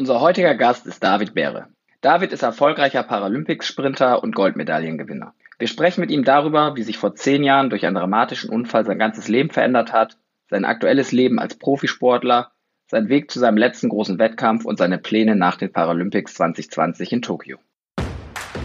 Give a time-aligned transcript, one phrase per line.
[0.00, 1.66] Unser heutiger Gast ist David Behre.
[2.00, 5.34] David ist erfolgreicher Paralympics-Sprinter und Goldmedaillengewinner.
[5.58, 8.98] Wir sprechen mit ihm darüber, wie sich vor zehn Jahren durch einen dramatischen Unfall sein
[8.98, 10.16] ganzes Leben verändert hat,
[10.48, 12.50] sein aktuelles Leben als Profisportler,
[12.86, 17.20] sein Weg zu seinem letzten großen Wettkampf und seine Pläne nach den Paralympics 2020 in
[17.20, 17.58] Tokio.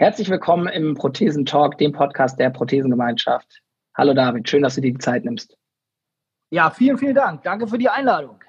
[0.00, 3.60] Herzlich willkommen im Prothesentalk, dem Podcast der Prothesengemeinschaft.
[3.94, 5.58] Hallo David, schön, dass du dir die Zeit nimmst.
[6.48, 7.42] Ja, vielen, vielen Dank.
[7.42, 8.42] Danke für die Einladung.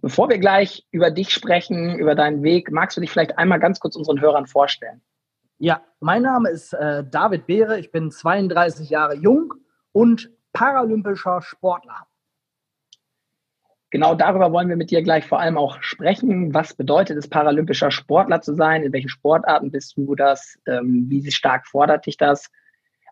[0.00, 3.80] Bevor wir gleich über dich sprechen, über deinen Weg, magst du dich vielleicht einmal ganz
[3.80, 5.02] kurz unseren Hörern vorstellen?
[5.58, 7.80] Ja, mein Name ist äh, David Beere.
[7.80, 9.54] Ich bin 32 Jahre jung
[9.90, 12.06] und paralympischer Sportler.
[13.94, 16.52] Genau darüber wollen wir mit dir gleich vor allem auch sprechen.
[16.52, 18.82] Was bedeutet es, paralympischer Sportler zu sein?
[18.82, 20.58] In welchen Sportarten bist du das?
[20.66, 22.50] Ähm, wie stark fordert dich das?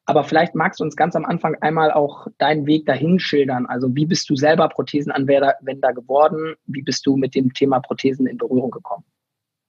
[0.06, 3.66] Aber vielleicht magst du uns ganz am Anfang einmal auch deinen Weg dahin schildern.
[3.66, 6.56] Also wie bist du selber Prothesenanwender geworden?
[6.66, 9.04] Wie bist du mit dem Thema Prothesen in Berührung gekommen?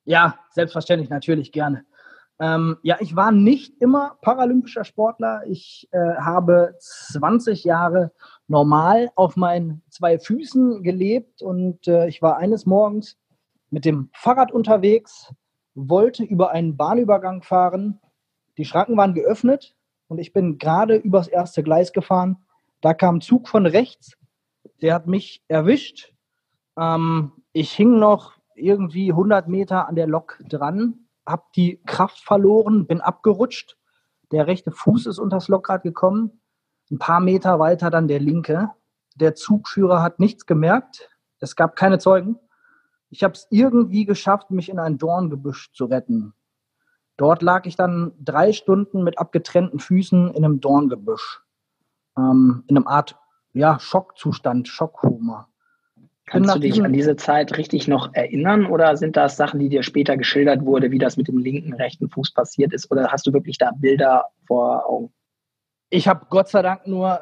[0.05, 1.85] Ja, selbstverständlich, natürlich gerne.
[2.39, 5.43] Ähm, ja, ich war nicht immer paralympischer Sportler.
[5.45, 8.11] Ich äh, habe 20 Jahre
[8.47, 13.17] normal auf meinen zwei Füßen gelebt und äh, ich war eines Morgens
[13.69, 15.33] mit dem Fahrrad unterwegs,
[15.75, 17.99] wollte über einen Bahnübergang fahren.
[18.57, 19.75] Die Schranken waren geöffnet
[20.07, 22.37] und ich bin gerade übers erste Gleis gefahren.
[22.81, 24.17] Da kam ein Zug von rechts,
[24.81, 26.13] der hat mich erwischt.
[26.77, 32.85] Ähm, ich hing noch irgendwie 100 Meter an der Lok dran, habe die Kraft verloren,
[32.85, 33.77] bin abgerutscht.
[34.31, 36.41] Der rechte Fuß ist unter das Lokrad gekommen.
[36.93, 38.69] Ein paar Meter weiter dann der linke.
[39.15, 41.09] Der Zugführer hat nichts gemerkt.
[41.39, 42.37] Es gab keine Zeugen.
[43.09, 46.35] Ich habe es irgendwie geschafft, mich in ein Dorngebüsch zu retten.
[47.17, 51.41] Dort lag ich dann drei Stunden mit abgetrennten Füßen in einem Dorngebüsch.
[52.15, 53.17] Ähm, in einem Art
[53.53, 55.47] ja, Schockzustand, Schockkoma.
[56.27, 59.81] Kannst du dich an diese Zeit richtig noch erinnern oder sind das Sachen, die dir
[59.81, 62.91] später geschildert wurde, wie das mit dem linken, rechten Fuß passiert ist?
[62.91, 65.11] Oder hast du wirklich da Bilder vor Augen?
[65.95, 67.19] Ich habe Gott sei Dank nur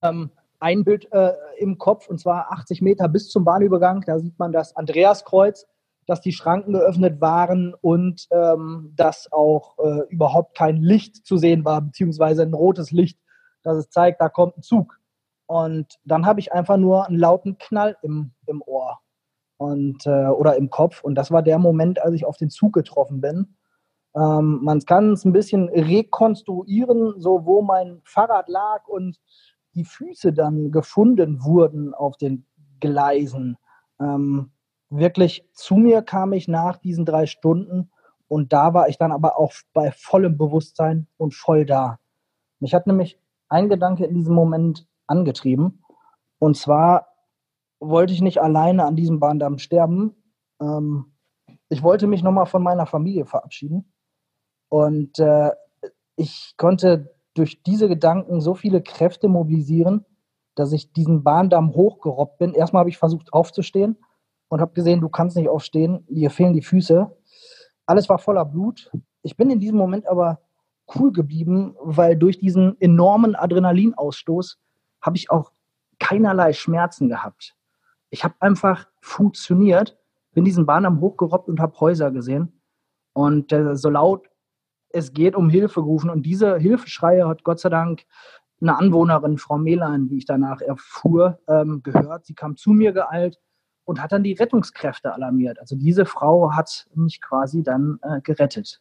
[0.00, 0.30] ähm,
[0.60, 4.00] ein Bild äh, im Kopf und zwar 80 Meter bis zum Bahnübergang.
[4.06, 5.66] Da sieht man das Andreaskreuz,
[6.06, 11.66] dass die Schranken geöffnet waren und ähm, dass auch äh, überhaupt kein Licht zu sehen
[11.66, 13.18] war, beziehungsweise ein rotes Licht,
[13.62, 14.98] das es zeigt, da kommt ein Zug.
[15.44, 19.00] Und dann habe ich einfach nur einen lauten Knall im, im Ohr
[19.58, 21.04] und, äh, oder im Kopf.
[21.04, 23.54] Und das war der Moment, als ich auf den Zug getroffen bin.
[24.18, 29.20] Ähm, man kann es ein bisschen rekonstruieren, so wo mein Fahrrad lag und
[29.74, 32.46] die Füße dann gefunden wurden auf den
[32.80, 33.56] Gleisen.
[34.00, 34.50] Ähm,
[34.90, 37.90] wirklich zu mir kam ich nach diesen drei Stunden
[38.26, 41.98] und da war ich dann aber auch bei vollem Bewusstsein und voll da.
[42.60, 45.84] Mich hat nämlich ein Gedanke in diesem Moment angetrieben.
[46.38, 47.08] Und zwar
[47.78, 50.14] wollte ich nicht alleine an diesem Bahndamm sterben.
[50.60, 51.12] Ähm,
[51.68, 53.92] ich wollte mich nochmal von meiner Familie verabschieden.
[54.68, 55.50] Und äh,
[56.16, 60.04] ich konnte durch diese Gedanken so viele Kräfte mobilisieren,
[60.54, 62.52] dass ich diesen Bahndamm hochgerobbt bin.
[62.52, 63.96] Erstmal habe ich versucht aufzustehen
[64.48, 67.10] und habe gesehen, du kannst nicht aufstehen, dir fehlen die Füße.
[67.86, 68.90] Alles war voller Blut.
[69.22, 70.40] Ich bin in diesem Moment aber
[70.96, 74.58] cool geblieben, weil durch diesen enormen Adrenalinausstoß
[75.00, 75.52] habe ich auch
[76.00, 77.54] keinerlei Schmerzen gehabt.
[78.10, 79.96] Ich habe einfach funktioniert,
[80.32, 82.60] bin diesen Bahndamm hochgerobbt und habe Häuser gesehen
[83.12, 84.28] und äh, so laut
[84.90, 88.02] es geht um Hilfe gerufen und diese Hilfeschreie hat Gott sei Dank
[88.60, 92.26] eine Anwohnerin, Frau Mehlein, wie ich danach erfuhr, ähm, gehört.
[92.26, 93.38] Sie kam zu mir geeilt
[93.84, 95.58] und hat dann die Rettungskräfte alarmiert.
[95.60, 98.80] Also diese Frau hat mich quasi dann äh, gerettet.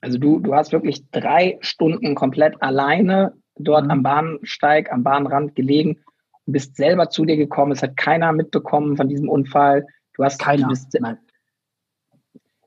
[0.00, 3.90] Also du, du hast wirklich drei Stunden komplett alleine dort mhm.
[3.90, 6.02] am Bahnsteig, am Bahnrand gelegen
[6.44, 7.72] und bist selber zu dir gekommen.
[7.72, 9.86] Es hat keiner mitbekommen von diesem Unfall.
[10.14, 10.64] Du hast keiner.
[10.64, 11.18] Du bist, Nein.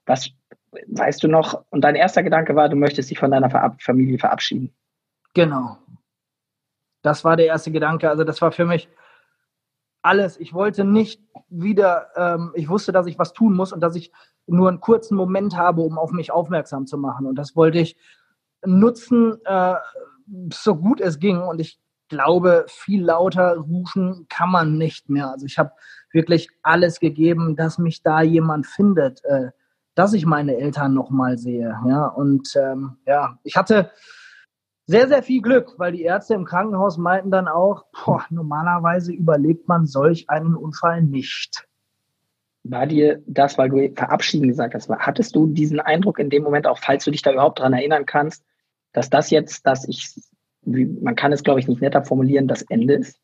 [0.06, 0.30] Was
[0.88, 1.63] weißt du noch?
[1.69, 4.74] Und dein erster Gedanke war, du möchtest dich von deiner Verab Familie verabschieden.
[5.33, 5.77] Genau.
[7.01, 8.10] Das war der erste Gedanke.
[8.10, 8.89] Also das war für mich
[10.01, 10.39] alles.
[10.39, 14.12] Ich wollte nicht wieder, ähm, ich wusste, dass ich was tun muss und dass ich
[14.48, 17.25] nur einen kurzen Moment habe, um auf mich aufmerksam zu machen.
[17.25, 17.98] Und das wollte ich
[18.63, 19.75] nutzen, äh,
[20.51, 21.39] so gut es ging.
[21.42, 25.31] Und ich glaube, viel lauter rufen kann man nicht mehr.
[25.31, 25.71] Also ich habe
[26.12, 29.50] wirklich alles gegeben, dass mich da jemand findet, äh,
[29.95, 31.80] dass ich meine Eltern nochmal sehe.
[31.88, 33.92] Ja, und ähm, ja, ich hatte
[34.88, 39.68] sehr, sehr viel Glück, weil die Ärzte im Krankenhaus meinten dann auch, boah, normalerweise überlebt
[39.68, 41.68] man solch einen Unfall nicht.
[42.63, 46.68] War dir das, weil du verabschieden gesagt hast, hattest du diesen Eindruck in dem Moment
[46.68, 48.44] auch, falls du dich da überhaupt dran erinnern kannst,
[48.92, 50.15] dass das jetzt, dass ich,
[50.63, 53.19] man kann es glaube ich nicht netter formulieren, das Ende ist?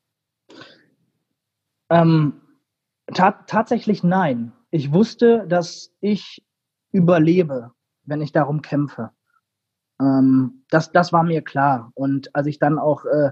[1.90, 2.42] Ähm,
[3.14, 4.54] ta tatsächlich nein.
[4.70, 6.44] Ich wusste, dass ich
[6.92, 7.72] überlebe,
[8.04, 9.12] wenn ich darum kämpfe.
[10.00, 11.92] Ähm, das, das war mir klar.
[11.96, 13.32] Und als ich dann auch äh,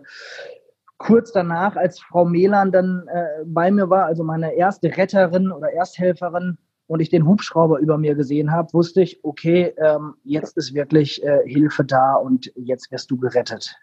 [0.98, 5.72] kurz danach, als Frau Melan dann äh, bei mir war, also meine erste Retterin oder
[5.72, 6.58] Ersthelferin,
[6.90, 11.24] und ich den Hubschrauber über mir gesehen habe, wusste ich, okay, ähm, jetzt ist wirklich
[11.24, 13.76] äh, Hilfe da und jetzt wirst du gerettet.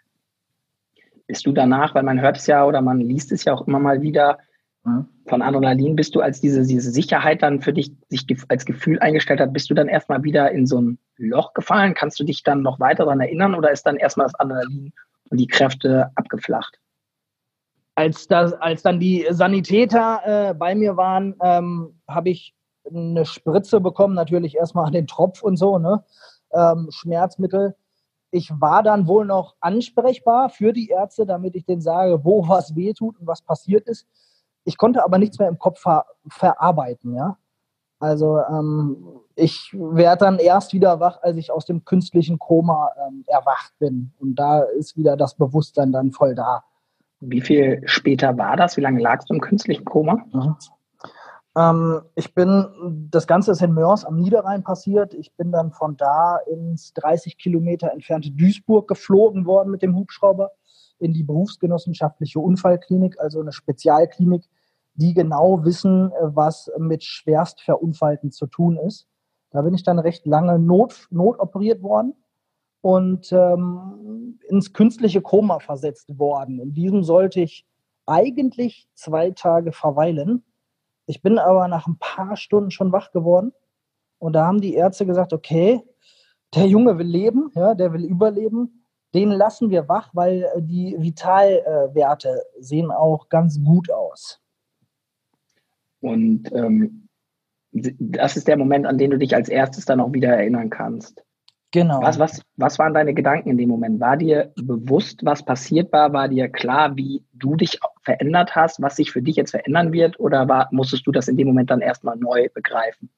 [1.25, 3.79] Bist du danach, weil man hört es ja oder man liest es ja auch immer
[3.79, 4.39] mal wieder,
[5.27, 9.39] von Adrenalin, bist du als diese, diese Sicherheit dann für dich sich als Gefühl eingestellt
[9.39, 11.93] hat, bist du dann erstmal wieder in so ein Loch gefallen?
[11.93, 14.93] Kannst du dich dann noch weiter daran erinnern oder ist dann erstmal das Adrenalin
[15.29, 16.79] und die Kräfte abgeflacht?
[17.95, 22.53] Als, das, als dann die Sanitäter äh, bei mir waren, ähm, habe ich
[22.89, 26.03] eine Spritze bekommen, natürlich erstmal an den Tropf und so, ne?
[26.53, 27.75] Ähm, Schmerzmittel.
[28.31, 32.75] Ich war dann wohl noch ansprechbar für die Ärzte, damit ich denen sage, wo was
[32.75, 34.07] wehtut und was passiert ist.
[34.67, 37.37] Ich konnte aber nichts mehr im Kopf ver verarbeiten, ja.
[37.99, 38.97] Also ähm,
[39.35, 44.11] ich werde dann erst wieder wach, als ich aus dem künstlichen Koma ähm, erwacht bin.
[44.19, 46.65] Und da ist wieder das Bewusstsein dann voll da.
[47.21, 48.75] Wie viel später war das?
[48.75, 50.17] Wie lange lagst du im künstlichen Koma?
[50.33, 50.55] Mhm.
[51.55, 55.13] Ähm, ich bin, das Ganze ist in Mörs am Niederrhein passiert.
[55.13, 60.51] Ich bin dann von da ins 30 Kilometer entfernte Duisburg geflogen worden mit dem Hubschrauber
[60.99, 64.43] in die berufsgenossenschaftliche Unfallklinik, also eine Spezialklinik,
[64.97, 69.07] die genau wissen, äh, was mit schwerst Verunfallten zu tun ist.
[69.51, 72.13] Da bin ich dann recht lange not, notoperiert worden
[72.81, 76.59] und ähm, ins künstliche Koma versetzt worden.
[76.59, 77.65] In diesem sollte ich
[78.05, 80.43] eigentlich zwei Tage verweilen.
[81.05, 83.53] Ich bin aber nach ein paar Stunden schon wach geworden
[84.19, 85.81] und da haben die Ärzte gesagt, okay,
[86.55, 90.95] der Junge will leben, ja, der will überleben, den lassen wir wach, weil äh, die
[90.99, 94.41] Vitalwerte sehen auch ganz gut aus.
[96.01, 97.07] Und ähm,
[97.71, 101.23] das ist der Moment, an den du dich als erstes dann auch wieder erinnern kannst.
[101.71, 102.01] Genau.
[102.01, 103.99] Was, was, was waren deine Gedanken in dem Moment?
[103.99, 106.13] War dir bewusst, was passiert war?
[106.13, 110.19] War dir klar, wie du dich verändert hast, was sich für dich jetzt verändern wird?
[110.19, 113.09] Oder war, musstest du das in dem Moment dann erstmal neu begreifen?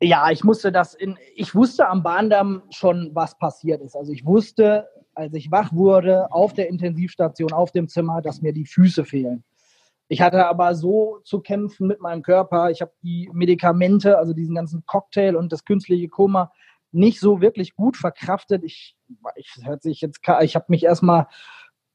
[0.00, 3.96] Ja, ich musste das in, ich wusste am Bahndamm schon, was passiert ist.
[3.96, 8.52] Also ich wusste, als ich wach wurde, auf der Intensivstation, auf dem Zimmer, dass mir
[8.52, 9.44] die Füße fehlen.
[10.12, 12.70] Ich hatte aber so zu kämpfen mit meinem Körper.
[12.70, 16.52] Ich habe die Medikamente, also diesen ganzen Cocktail und das künstliche Koma
[16.90, 18.62] nicht so wirklich gut verkraftet.
[18.62, 18.94] Ich,
[19.36, 21.28] ich hört sich jetzt, ich habe mich erstmal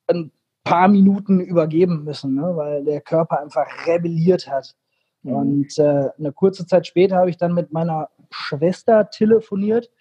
[0.07, 0.31] ein
[0.63, 4.75] paar Minuten übergeben müssen, ne, weil der Körper einfach rebelliert hat.
[5.21, 5.33] Mhm.
[5.33, 9.91] Und äh, eine kurze Zeit später habe ich dann mit meiner Schwester telefoniert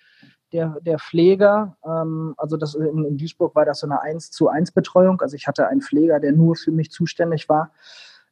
[0.52, 4.48] der, der Pfleger, ähm, also das in, in, Duisburg war das so eine 1 zu
[4.48, 5.20] 1 Betreuung.
[5.20, 7.72] Also ich hatte einen Pfleger, der nur für mich zuständig war.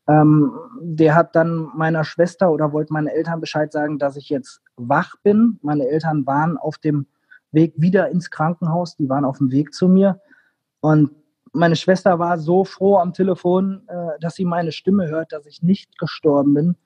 [0.06, 4.60] Ähm, der hat dann meiner Schwester oder wollte meinen Eltern Bescheid sagen, dass ich jetzt
[4.76, 5.58] wach bin.
[5.62, 7.06] Meine Eltern waren auf dem
[7.52, 10.20] Weg wieder ins Krankenhaus, die waren auf dem Weg zu mir.
[10.80, 11.10] Und
[11.52, 15.62] meine Schwester war so froh am Telefon, äh, dass sie meine Stimme hört, dass ich
[15.62, 16.76] nicht gestorben bin.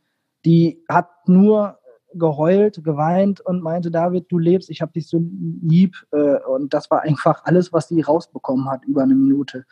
[0.44, 1.78] Die hat nur
[2.14, 5.22] geheult, geweint und meinte, David, du lebst, ich habe dich so
[5.62, 5.96] lieb.
[6.12, 9.64] Äh, und das war einfach alles, was sie rausbekommen hat über eine Minute.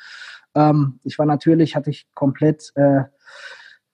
[0.54, 3.04] Ähm, ich war natürlich, hatte ich komplett äh,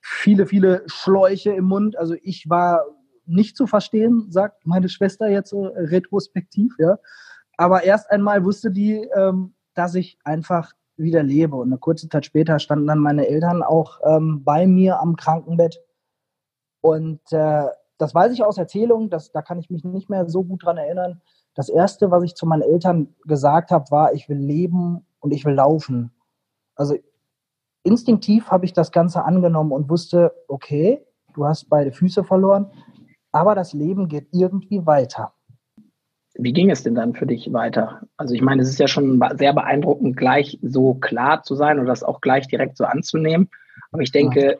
[0.00, 1.96] viele, viele Schläuche im Mund.
[1.96, 2.84] Also ich war
[3.26, 6.98] nicht zu verstehen, sagt meine Schwester jetzt so retrospektiv, ja.
[7.56, 11.56] Aber erst einmal wusste die, ähm, dass ich einfach wieder lebe.
[11.56, 15.80] Und eine kurze Zeit später standen dann meine Eltern auch ähm, bei mir am Krankenbett.
[16.80, 17.66] Und äh,
[17.98, 20.76] das weiß ich aus Erzählungen, das, da kann ich mich nicht mehr so gut dran
[20.76, 21.20] erinnern.
[21.54, 25.44] Das Erste, was ich zu meinen Eltern gesagt habe, war, ich will leben und ich
[25.44, 26.10] will laufen.
[26.74, 26.96] Also
[27.82, 32.70] instinktiv habe ich das Ganze angenommen und wusste, okay, du hast beide Füße verloren,
[33.32, 35.32] aber das Leben geht irgendwie weiter.
[36.34, 38.02] Wie ging es denn dann für dich weiter?
[38.16, 41.86] Also ich meine, es ist ja schon sehr beeindruckend, gleich so klar zu sein und
[41.86, 43.50] das auch gleich direkt so anzunehmen.
[43.90, 44.58] Aber ich denke,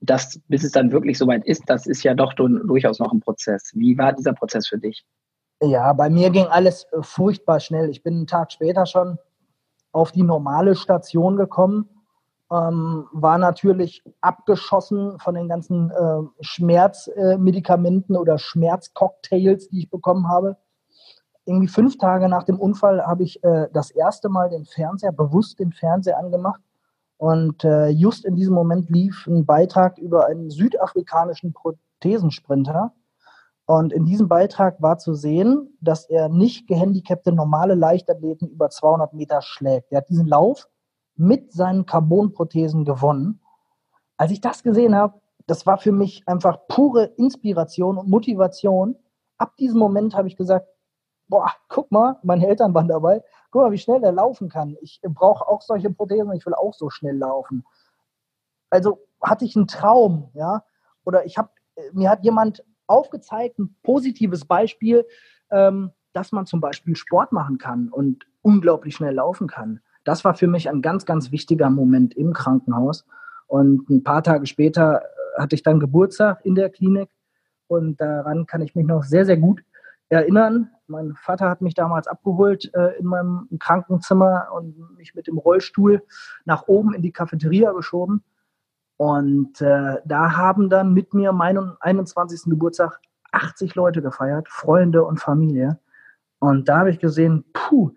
[0.00, 3.72] das, bis es dann wirklich soweit ist, das ist ja doch durchaus noch ein Prozess.
[3.74, 5.04] Wie war dieser Prozess für dich?
[5.60, 7.90] Ja, bei mir ging alles äh, furchtbar schnell.
[7.90, 9.18] Ich bin einen Tag später schon
[9.90, 11.88] auf die normale Station gekommen,
[12.50, 20.28] ähm, war natürlich abgeschossen von den ganzen äh, Schmerzmedikamenten äh, oder Schmerzcocktails, die ich bekommen
[20.28, 20.56] habe.
[21.44, 25.58] Irgendwie fünf Tage nach dem Unfall habe ich äh, das erste Mal den Fernseher, bewusst
[25.58, 26.60] den Fernseher angemacht.
[27.18, 32.92] Und äh, just in diesem Moment lief ein Beitrag über einen südafrikanischen Prothesensprinter.
[33.66, 39.12] Und in diesem Beitrag war zu sehen, dass er nicht gehandicapte normale Leichtathleten über 200
[39.12, 39.92] Meter schlägt.
[39.92, 40.68] Er hat diesen Lauf
[41.18, 43.40] mit seinen Carbonprothesen gewonnen.
[44.16, 48.96] Als ich das gesehen habe, das war für mich einfach pure Inspiration und Motivation.
[49.36, 50.68] Ab diesem Moment habe ich gesagt,
[51.26, 54.76] boah, guck mal, meine Eltern waren dabei, guck mal, wie schnell er laufen kann.
[54.80, 57.64] Ich brauche auch solche Prothesen, ich will auch so schnell laufen.
[58.70, 60.64] Also hatte ich einen Traum, ja,
[61.04, 61.50] oder ich habe,
[61.92, 65.06] mir hat jemand aufgezeigt, ein positives Beispiel,
[65.50, 70.32] ähm, dass man zum Beispiel Sport machen kann und unglaublich schnell laufen kann das war
[70.32, 73.04] für mich ein ganz, ganz wichtiger Moment im Krankenhaus.
[73.46, 77.10] Und ein paar Tage später äh, hatte ich dann Geburtstag in der Klinik
[77.66, 79.62] und daran kann ich mich noch sehr, sehr gut
[80.08, 80.70] erinnern.
[80.86, 86.02] Mein Vater hat mich damals abgeholt äh, in meinem Krankenzimmer und mich mit dem Rollstuhl
[86.46, 88.24] nach oben in die Cafeteria geschoben.
[88.96, 92.44] Und äh, da haben dann mit mir meinen 21.
[92.46, 92.98] Geburtstag
[93.32, 95.78] 80 Leute gefeiert, Freunde und Familie.
[96.38, 97.92] Und da habe ich gesehen, puh,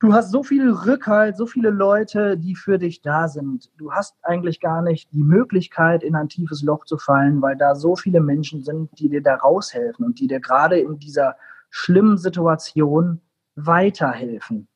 [0.00, 3.70] du hast so viel Rückhalt, so viele Leute, die für dich da sind.
[3.78, 7.74] Du hast eigentlich gar nicht die Möglichkeit, in ein tiefes Loch zu fallen, weil da
[7.74, 11.36] so viele Menschen sind, die dir da raushelfen und die dir gerade in dieser
[11.70, 13.20] schlimmen Situation
[13.54, 14.68] weiterhelfen.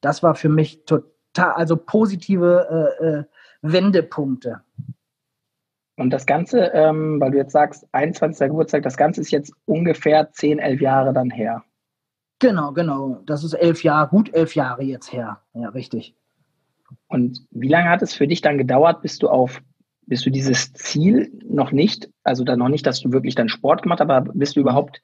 [0.00, 3.24] Das war für mich total, also positive äh, äh,
[3.62, 4.62] Wendepunkte.
[5.96, 8.48] Und das Ganze, ähm, weil du jetzt sagst, 21.
[8.48, 11.62] Geburtstag, das Ganze ist jetzt ungefähr 10, 11 Jahre dann her.
[12.40, 13.20] Genau, genau.
[13.26, 15.40] Das ist elf Jahre, gut elf Jahre jetzt her.
[15.54, 16.14] Ja, richtig.
[17.06, 19.62] Und wie lange hat es für dich dann gedauert, bis du auf,
[20.06, 23.82] bis du dieses Ziel noch nicht, also dann noch nicht, dass du wirklich dann Sport
[23.82, 25.02] gemacht hast, aber bis du überhaupt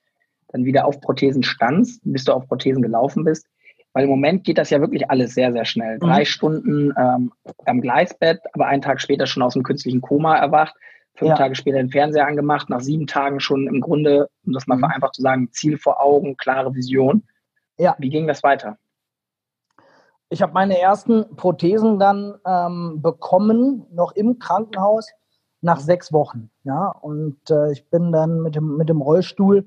[0.48, 3.46] dann wieder auf Prothesen standst, bis du auf Prothesen gelaufen bist?
[3.92, 5.96] Weil im Moment geht das ja wirklich alles sehr, sehr schnell.
[5.96, 6.00] Mhm.
[6.00, 7.32] Drei Stunden ähm,
[7.66, 10.74] am Gleisbett, aber einen Tag später schon aus dem künstlichen Koma erwacht,
[11.16, 11.36] fünf ja.
[11.36, 14.80] Tage später den Fernseher angemacht, nach sieben Tagen schon im Grunde, um das mal mhm.
[14.80, 17.24] vereinfacht zu sagen, Ziel vor Augen, klare Vision.
[17.78, 17.96] Ja.
[17.98, 18.78] Wie ging das weiter?
[20.28, 25.10] Ich habe meine ersten Prothesen dann ähm, bekommen, noch im Krankenhaus,
[25.60, 26.50] nach sechs Wochen.
[26.64, 29.66] Ja, und äh, ich bin dann mit dem, mit dem Rollstuhl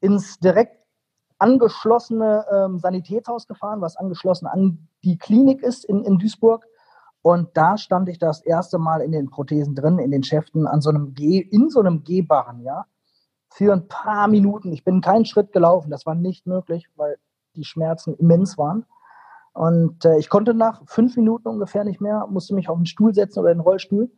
[0.00, 0.78] ins direkt
[1.38, 6.66] angeschlossene ähm, Sanitätshaus gefahren, was angeschlossen an die Klinik ist in, in Duisburg.
[7.22, 10.80] Und da stand ich das erste Mal in den Prothesen drin, in den Schäften, an
[10.80, 12.86] so einem G, in so einem Gehbarren, ja.
[13.48, 14.72] Für ein paar Minuten.
[14.72, 17.16] Ich bin keinen Schritt gelaufen, das war nicht möglich, weil
[17.54, 18.86] die Schmerzen immens waren.
[19.52, 23.14] Und äh, ich konnte nach fünf Minuten ungefähr nicht mehr, musste mich auf den Stuhl
[23.14, 24.10] setzen oder in den Rollstuhl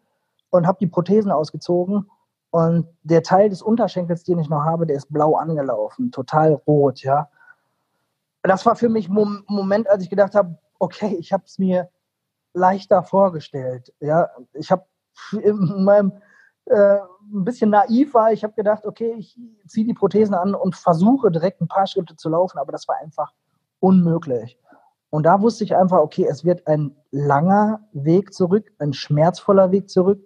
[0.50, 2.08] und habe die Prothesen ausgezogen.
[2.50, 7.02] Und der Teil des Unterschenkels, den ich noch habe, der ist blau angelaufen, total rot,
[7.02, 7.28] ja.
[8.42, 11.88] Das war für mich ein Moment, als ich gedacht habe, okay, ich habe es mir
[12.54, 13.92] leichter vorgestellt.
[14.00, 14.86] Ja, ich habe
[15.42, 16.12] in meinem
[16.66, 16.98] äh,
[17.32, 21.30] ein bisschen naiv war, ich habe gedacht, okay, ich ziehe die Prothesen an und versuche
[21.30, 23.32] direkt ein paar Schritte zu laufen, aber das war einfach
[23.80, 24.58] unmöglich.
[25.10, 29.88] Und da wusste ich einfach, okay, es wird ein langer Weg zurück, ein schmerzvoller Weg
[29.88, 30.20] zurück.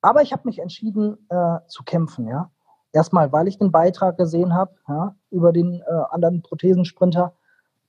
[0.00, 2.50] Aber ich habe mich entschieden äh, zu kämpfen, ja.
[2.92, 7.34] Erstmal, weil ich den Beitrag gesehen habe ja, über den äh, anderen Prothesensprinter.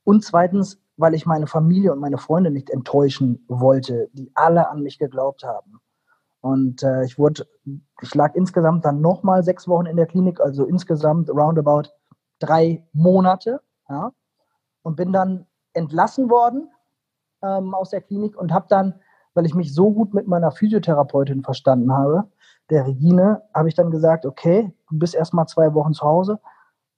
[0.03, 4.81] Und zweitens, weil ich meine Familie und meine Freunde nicht enttäuschen wollte, die alle an
[4.81, 5.79] mich geglaubt haben.
[6.41, 7.47] Und äh, ich wurde,
[8.01, 11.89] ich lag insgesamt dann nochmal sechs Wochen in der Klinik, also insgesamt roundabout
[12.39, 14.11] drei Monate, ja,
[14.83, 16.69] und bin dann entlassen worden
[17.41, 18.95] ähm, aus der Klinik und habe dann,
[19.33, 22.29] weil ich mich so gut mit meiner Physiotherapeutin verstanden habe,
[22.69, 26.39] der Regine, habe ich dann gesagt, okay, du bist erstmal zwei Wochen zu Hause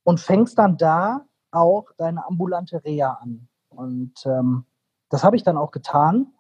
[0.04, 3.48] und fängst dann da auch deine ambulante Reha an.
[3.80, 4.66] Und ähm,
[5.10, 6.34] das habe ich dann auch getan.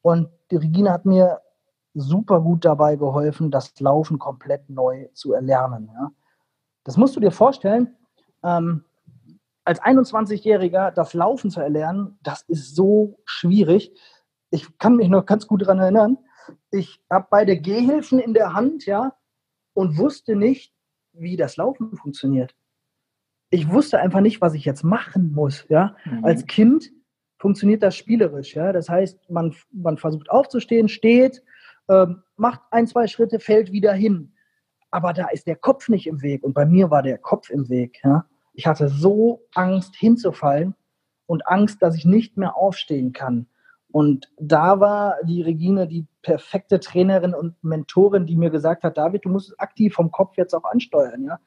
[0.00, 1.42] Und die Regine hat mir
[1.92, 5.90] super gut dabei geholfen, das Laufen komplett neu zu erlernen.
[5.92, 6.10] Ja.
[6.84, 7.94] Das musst du dir vorstellen.
[8.42, 8.84] Ähm,
[9.64, 13.92] als 21-Jähriger das Laufen zu erlernen, das ist so schwierig.
[14.48, 16.16] Ich kann mich noch ganz gut daran erinnern.
[16.70, 19.12] Ich habe beide Gehhilfen in der Hand, ja,
[19.74, 20.72] und wusste nicht,
[21.12, 22.54] wie das Laufen funktioniert
[23.50, 25.66] ich wusste einfach nicht, was ich jetzt machen muss.
[25.68, 25.96] Ja?
[26.04, 26.24] Mhm.
[26.24, 26.90] Als Kind
[27.38, 28.54] funktioniert das spielerisch.
[28.54, 28.72] Ja?
[28.72, 31.42] Das heißt, man, man versucht aufzustehen, steht,
[31.88, 34.32] ähm, macht ein, zwei Schritte, fällt wieder hin.
[34.90, 36.42] Aber da ist der Kopf nicht im Weg.
[36.42, 38.00] Und bei mir war der Kopf im Weg.
[38.04, 38.26] Ja?
[38.52, 40.74] Ich hatte so Angst hinzufallen.
[41.26, 43.46] und Angst, dass ich nicht mehr aufstehen kann.
[43.90, 49.24] Und da war die Regine die perfekte Trainerin und Mentorin, die mir gesagt hat, David,
[49.24, 51.38] du musst es aktiv vom Kopf jetzt auch ansteuern, ja.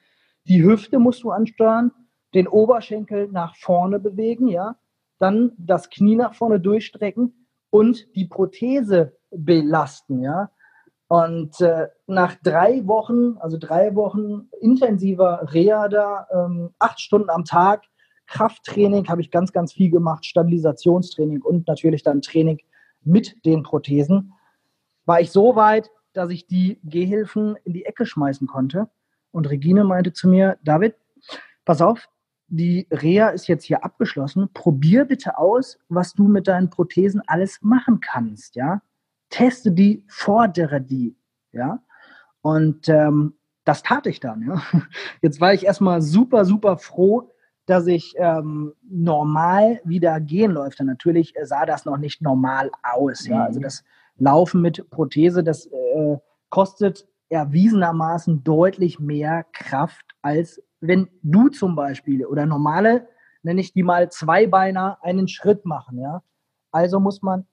[0.46, 1.92] Die Hüfte musst du ansteuern,
[2.34, 4.76] den Oberschenkel nach vorne bewegen, ja.
[5.20, 10.52] Dann das Knie nach vorne durchstrecken und die Prothese belasten, ja.
[11.08, 17.44] Und äh, nach drei Wochen, also drei Wochen intensiver Reha da, ähm, acht Stunden am
[17.44, 17.84] Tag,
[18.28, 22.60] Krafttraining habe ich ganz, ganz viel gemacht, Stabilisationstraining und natürlich dann Training
[23.04, 24.34] mit den Prothesen,
[25.06, 28.90] war ich so weit, dass ich die Gehhilfen in die Ecke schmeißen konnte.
[29.32, 30.96] Und Regine meinte zu mir, David,
[31.66, 32.10] pass auf,
[32.48, 34.50] die Reha ist jetzt hier abgeschlossen.
[34.54, 38.82] Probier bitte aus, was du mit deinen Prothesen alles machen kannst, ja
[39.32, 41.16] teste die, fordere die,
[41.52, 41.80] ja.
[42.42, 43.34] Und ähm,
[43.64, 44.62] das tat ich dann, ja.
[45.22, 47.32] Jetzt war ich erstmal super, super froh,
[47.66, 50.84] dass ich ähm, normal wieder gehen läufte.
[50.84, 53.46] Natürlich sah das noch nicht normal aus, ja.
[53.46, 53.64] Also mhm.
[53.64, 53.84] das
[54.18, 56.18] Laufen mit Prothese, das äh,
[56.50, 63.08] kostet erwiesenermaßen deutlich mehr Kraft, als wenn du zum Beispiel oder normale,
[63.42, 66.24] nenne ich die mal Zweibeiner, einen Schritt machen, ja.
[66.72, 67.46] Also muss man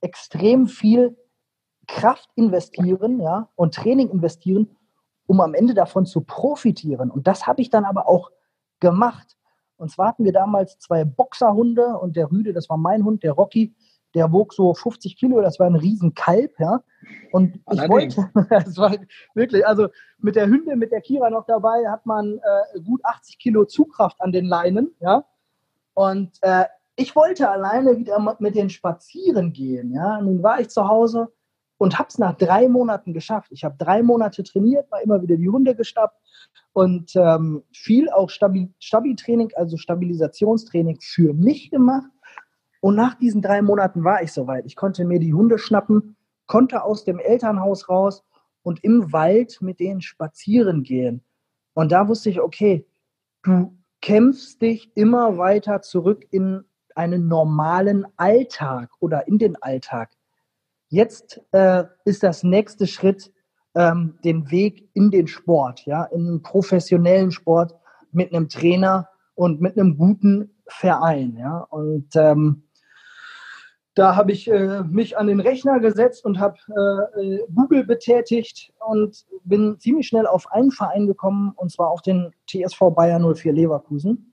[0.00, 1.16] extrem viel
[1.86, 4.76] Kraft investieren ja, und Training investieren,
[5.26, 7.10] um am Ende davon zu profitieren.
[7.10, 8.30] Und das habe ich dann aber auch
[8.80, 9.36] gemacht.
[9.76, 13.32] Und zwar hatten wir damals zwei Boxerhunde und der Rüde, das war mein Hund, der
[13.32, 13.74] Rocky,
[14.14, 16.82] der wog so 50 Kilo, das war ein Riesenkalb, ja.
[17.32, 18.16] Und Allerdings.
[18.16, 18.94] ich wollte, das war
[19.34, 19.88] wirklich, also
[20.18, 24.20] mit der Hündin, mit der Kira noch dabei, hat man äh, gut 80 Kilo Zugkraft
[24.20, 25.24] an den Leinen, ja.
[25.94, 26.64] Und äh,
[26.96, 29.92] ich wollte alleine wieder mit den spazieren gehen.
[29.92, 30.20] Ja?
[30.20, 31.32] Nun war ich zu Hause
[31.78, 33.50] und habe es nach drei Monaten geschafft.
[33.50, 36.16] Ich habe drei Monate trainiert, war immer wieder die Hunde gestappt
[36.72, 42.10] und ähm, viel auch Stabi-Training, also Stabilisationstraining für mich gemacht.
[42.82, 44.66] Und nach diesen drei Monaten war ich soweit.
[44.66, 46.16] Ich konnte mir die Hunde schnappen,
[46.48, 48.24] konnte aus dem Elternhaus raus
[48.64, 51.22] und im Wald mit denen spazieren gehen.
[51.74, 52.84] Und da wusste ich, okay,
[53.44, 56.64] du kämpfst dich immer weiter zurück in
[56.96, 60.10] einen normalen Alltag oder in den Alltag.
[60.88, 63.32] Jetzt äh, ist das nächste Schritt
[63.76, 67.76] ähm, den Weg in den Sport, ja, in einen professionellen Sport
[68.10, 71.60] mit einem Trainer und mit einem guten Verein, ja.
[71.70, 72.64] Und ähm,
[73.94, 76.56] da habe ich äh, mich an den Rechner gesetzt und habe
[77.20, 82.32] äh, Google betätigt und bin ziemlich schnell auf einen Verein gekommen, und zwar auf den
[82.46, 84.32] TSV Bayern 04 Leverkusen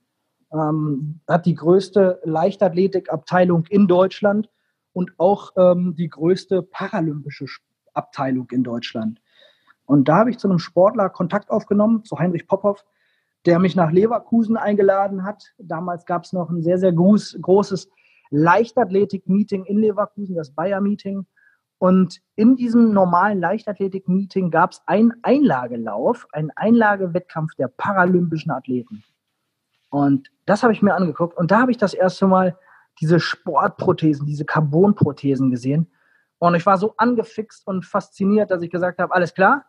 [0.52, 4.48] ähm, hat die größte Leichtathletikabteilung in Deutschland
[4.92, 7.46] und auch ähm, die größte paralympische
[7.94, 9.20] Abteilung in Deutschland.
[9.84, 12.84] Und da habe ich zu einem Sportler Kontakt aufgenommen, zu Heinrich Popov,
[13.46, 15.54] der mich nach Leverkusen eingeladen hat.
[15.58, 17.90] Damals gab es noch ein sehr, sehr groß, großes
[18.30, 21.26] Leichtathletik-Meeting in Leverkusen, das Bayer-Meeting.
[21.78, 29.02] Und in diesem normalen Leichtathletik-Meeting gab es einen Einlagelauf, einen Einlagewettkampf der paralympischen Athleten.
[29.90, 32.56] Und das habe ich mir angeguckt und da habe ich das erste Mal
[33.00, 35.90] diese Sportprothesen, diese Carbonprothesen gesehen.
[36.38, 39.64] Und ich war so angefixt und fasziniert, dass ich gesagt habe, alles klar,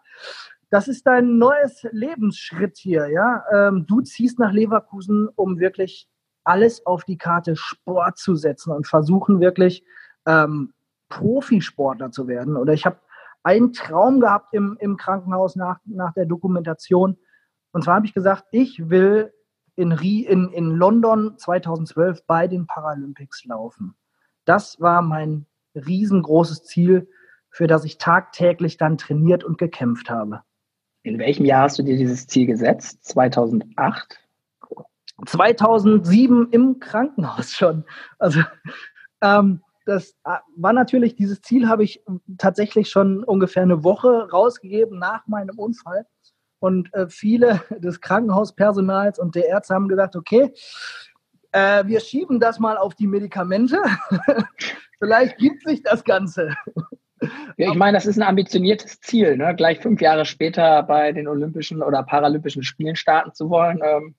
[0.69, 3.43] das ist dein neues Lebensschritt hier, ja.
[3.51, 6.09] Ähm, du ziehst nach Leverkusen, um wirklich
[6.43, 9.83] alles auf die Karte Sport zu setzen und versuchen wirklich
[10.25, 10.73] ähm,
[11.09, 12.57] Profisportler zu werden.
[12.57, 12.99] Oder ich habe
[13.43, 17.17] einen Traum gehabt im, im Krankenhaus nach, nach der Dokumentation.
[17.71, 19.33] Und zwar habe ich gesagt, ich will
[19.75, 23.95] in, in, in London 2012 bei den Paralympics laufen.
[24.45, 27.09] Das war mein riesengroßes Ziel,
[27.49, 30.41] für das ich tagtäglich dann trainiert und gekämpft habe.
[31.03, 33.03] In welchem Jahr hast du dir dieses Ziel gesetzt?
[33.05, 34.20] 2008?
[35.25, 37.83] 2007 im Krankenhaus schon.
[38.19, 38.41] Also
[39.21, 42.03] ähm, das äh, war natürlich, dieses Ziel habe ich
[42.37, 46.05] tatsächlich schon ungefähr eine Woche rausgegeben nach meinem Unfall.
[46.59, 50.53] Und äh, viele des Krankenhauspersonals und der Ärzte haben gesagt, okay,
[51.51, 53.81] äh, wir schieben das mal auf die Medikamente.
[54.99, 56.53] Vielleicht gibt sich das Ganze.
[57.57, 59.55] Ja, ich meine, das ist ein ambitioniertes Ziel, ne?
[59.55, 63.79] gleich fünf Jahre später bei den Olympischen oder Paralympischen Spielen starten zu wollen.
[63.83, 64.15] Ähm,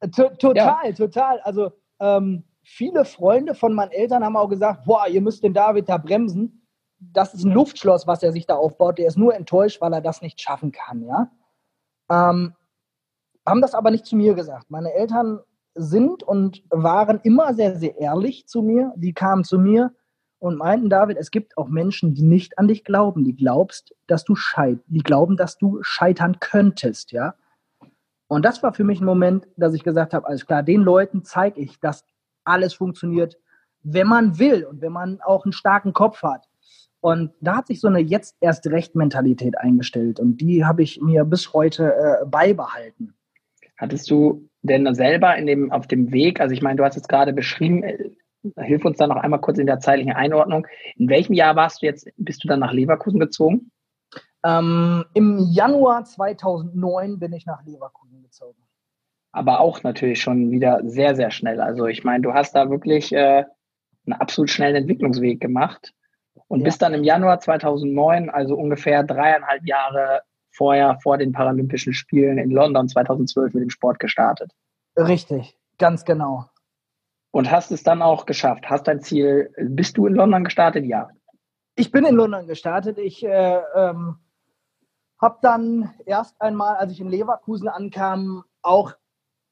[0.00, 0.92] total, ja.
[0.92, 1.40] total.
[1.40, 5.88] Also ähm, viele Freunde von meinen Eltern haben auch gesagt, boah, ihr müsst den David
[5.88, 6.66] da bremsen.
[6.98, 8.98] Das ist ein Luftschloss, was er sich da aufbaut.
[8.98, 11.30] Der ist nur enttäuscht, weil er das nicht schaffen kann, ja.
[12.10, 12.54] Ähm,
[13.46, 14.70] haben das aber nicht zu mir gesagt.
[14.70, 15.40] Meine Eltern
[15.74, 18.92] sind und waren immer sehr, sehr ehrlich zu mir.
[18.96, 19.92] Die kamen zu mir
[20.38, 23.24] und meinten, David, es gibt auch Menschen, die nicht an dich glauben.
[23.24, 27.34] Die glaubst, dass du scheit, die glauben, dass du scheitern könntest, ja.
[28.28, 31.24] Und das war für mich ein Moment, dass ich gesagt habe, alles klar, den Leuten
[31.24, 32.04] zeige ich, dass
[32.44, 33.36] alles funktioniert,
[33.82, 36.48] wenn man will und wenn man auch einen starken Kopf hat.
[37.00, 41.00] Und da hat sich so eine jetzt erst recht Mentalität eingestellt und die habe ich
[41.00, 43.14] mir bis heute äh, beibehalten.
[43.76, 47.08] Hattest du denn selber in dem, auf dem Weg, also ich meine, du hast jetzt
[47.08, 48.10] gerade beschrieben, äh,
[48.58, 50.66] hilf uns da noch einmal kurz in der zeitlichen Einordnung.
[50.96, 53.70] In welchem Jahr warst du jetzt, bist du dann nach Leverkusen gezogen?
[54.46, 58.62] Ähm, Im Januar 2009 bin ich nach Leverkusen gezogen.
[59.32, 61.60] Aber auch natürlich schon wieder sehr, sehr schnell.
[61.60, 63.44] Also ich meine, du hast da wirklich äh,
[64.06, 65.92] einen absolut schnellen Entwicklungsweg gemacht
[66.46, 66.64] und ja.
[66.64, 72.50] bist dann im Januar 2009, also ungefähr dreieinhalb Jahre vorher, vor den Paralympischen Spielen in
[72.50, 74.52] London 2012 mit dem Sport gestartet.
[74.96, 76.46] Richtig, ganz genau.
[77.32, 78.70] Und hast es dann auch geschafft?
[78.70, 80.84] Hast dein Ziel, bist du in London gestartet?
[80.86, 81.10] Ja.
[81.74, 82.96] Ich bin in London gestartet.
[82.96, 84.16] Ich äh, ähm,
[85.20, 88.94] habe dann erst einmal, als ich in Leverkusen ankam, auch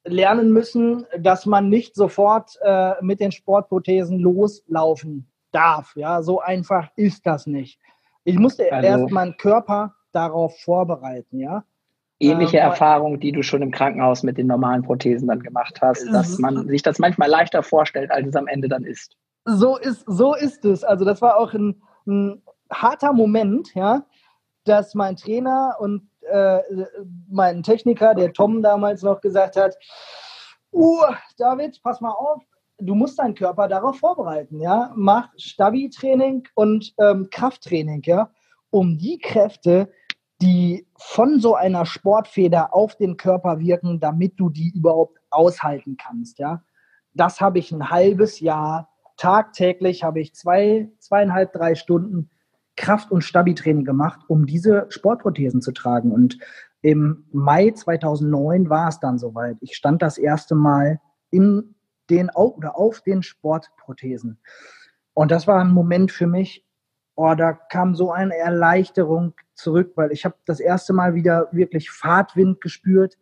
[0.04, 5.96] lernen müssen, dass man nicht sofort äh, mit den Sportprothesen loslaufen darf.
[5.96, 7.78] Ja, so einfach ist das nicht.
[8.24, 11.64] Ich musste also, erst meinen Körper darauf vorbereiten, ja.
[12.20, 16.06] Ähnliche ähm, Erfahrung, die du schon im Krankenhaus mit den normalen Prothesen dann gemacht hast,
[16.12, 19.16] dass man sich das manchmal leichter vorstellt, als es am Ende dann ist.
[19.44, 20.84] So ist, so ist es.
[20.84, 24.04] Also das war auch ein, ein harter Moment, ja,
[24.64, 26.60] dass mein Trainer und äh,
[27.28, 29.76] mein Techniker, der Tom damals noch gesagt hat,
[30.72, 31.02] uh,
[31.36, 32.42] David, pass mal auf,
[32.78, 34.92] du musst deinen Körper darauf vorbereiten, ja.
[34.96, 38.30] Mach Stabi-Training und ähm, Krafttraining, ja,
[38.70, 39.90] um die Kräfte,
[40.42, 46.38] die von so einer Sportfeder auf den Körper wirken, damit du die überhaupt aushalten kannst,
[46.38, 46.62] ja.
[47.12, 52.30] Das habe ich ein halbes Jahr tagtäglich, habe ich zwei, zweieinhalb, drei Stunden
[52.76, 56.12] Kraft- und Stabi-Training gemacht, um diese Sportprothesen zu tragen.
[56.12, 56.38] Und
[56.82, 59.56] im Mai 2009 war es dann soweit.
[59.60, 61.74] Ich stand das erste Mal in
[62.10, 64.38] den oder auf den Sportprothesen.
[65.14, 66.66] Und das war ein Moment für mich,
[67.16, 71.90] oh, da kam so eine Erleichterung zurück, weil ich habe das erste Mal wieder wirklich
[71.90, 73.16] Fahrtwind gespürt,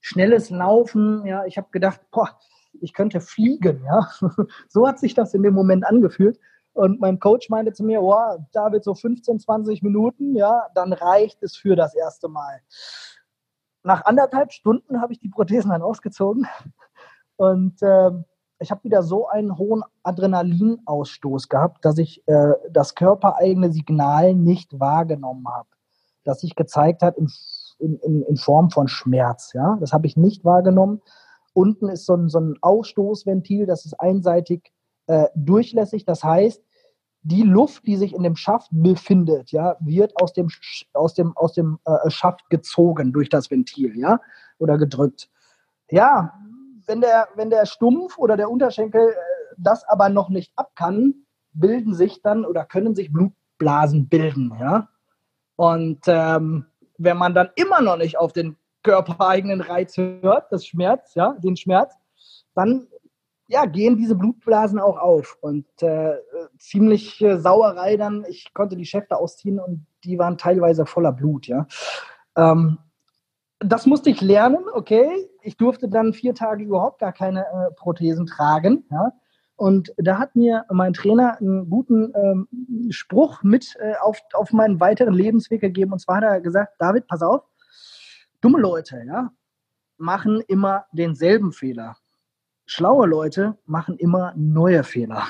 [0.00, 2.38] schnelles Laufen, ja, ich habe gedacht, boah,
[2.80, 4.08] ich könnte fliegen, ja.
[4.68, 6.38] so hat sich das in dem Moment angefühlt.
[6.76, 11.42] Und mein Coach meinte zu mir, oh, David, so 15, 20 Minuten, ja, dann reicht
[11.42, 12.60] es für das erste Mal.
[13.82, 16.46] Nach anderthalb Stunden habe ich die Prothesen dann ausgezogen
[17.36, 18.10] und äh,
[18.58, 24.78] ich habe wieder so einen hohen Adrenalinausstoß gehabt, dass ich äh, das körpereigene Signal nicht
[24.78, 25.68] wahrgenommen habe,
[26.24, 27.30] das sich gezeigt hat in,
[27.78, 29.54] in, in Form von Schmerz.
[29.54, 29.78] Ja?
[29.80, 31.00] Das habe ich nicht wahrgenommen.
[31.54, 34.72] Unten ist so ein, so ein Ausstoßventil, das ist einseitig
[35.06, 36.04] äh, durchlässig.
[36.04, 36.62] Das heißt,
[37.22, 40.48] die Luft, die sich in dem Schaft befindet, ja, wird aus dem,
[40.92, 44.20] aus dem, aus dem äh, Schaft gezogen durch das Ventil, ja,
[44.58, 45.28] oder gedrückt.
[45.90, 46.34] Ja,
[46.86, 49.14] wenn der, wenn der Stumpf oder der Unterschenkel äh,
[49.58, 51.14] das aber noch nicht ab kann,
[51.52, 54.88] bilden sich dann oder können sich Blutblasen bilden, ja.
[55.56, 56.66] Und ähm,
[56.98, 61.56] wenn man dann immer noch nicht auf den körpereigenen Reiz hört, das Schmerz, ja, den
[61.56, 61.94] Schmerz,
[62.54, 62.86] dann
[63.48, 65.38] ja, gehen diese Blutblasen auch auf.
[65.40, 66.14] Und äh,
[66.58, 71.46] ziemlich äh, Sauerei dann, ich konnte die Schäfte ausziehen und die waren teilweise voller Blut,
[71.46, 71.66] ja.
[72.36, 72.78] Ähm,
[73.58, 75.28] das musste ich lernen, okay.
[75.42, 79.12] Ich durfte dann vier Tage überhaupt gar keine äh, Prothesen tragen, ja.
[79.58, 84.80] Und da hat mir mein Trainer einen guten ähm, Spruch mit äh, auf, auf meinen
[84.80, 85.92] weiteren Lebensweg gegeben.
[85.92, 87.42] Und zwar hat er gesagt, David, pass auf,
[88.42, 89.30] dumme Leute, ja,
[89.96, 91.96] machen immer denselben Fehler
[92.66, 95.24] schlaue Leute machen immer neue Fehler.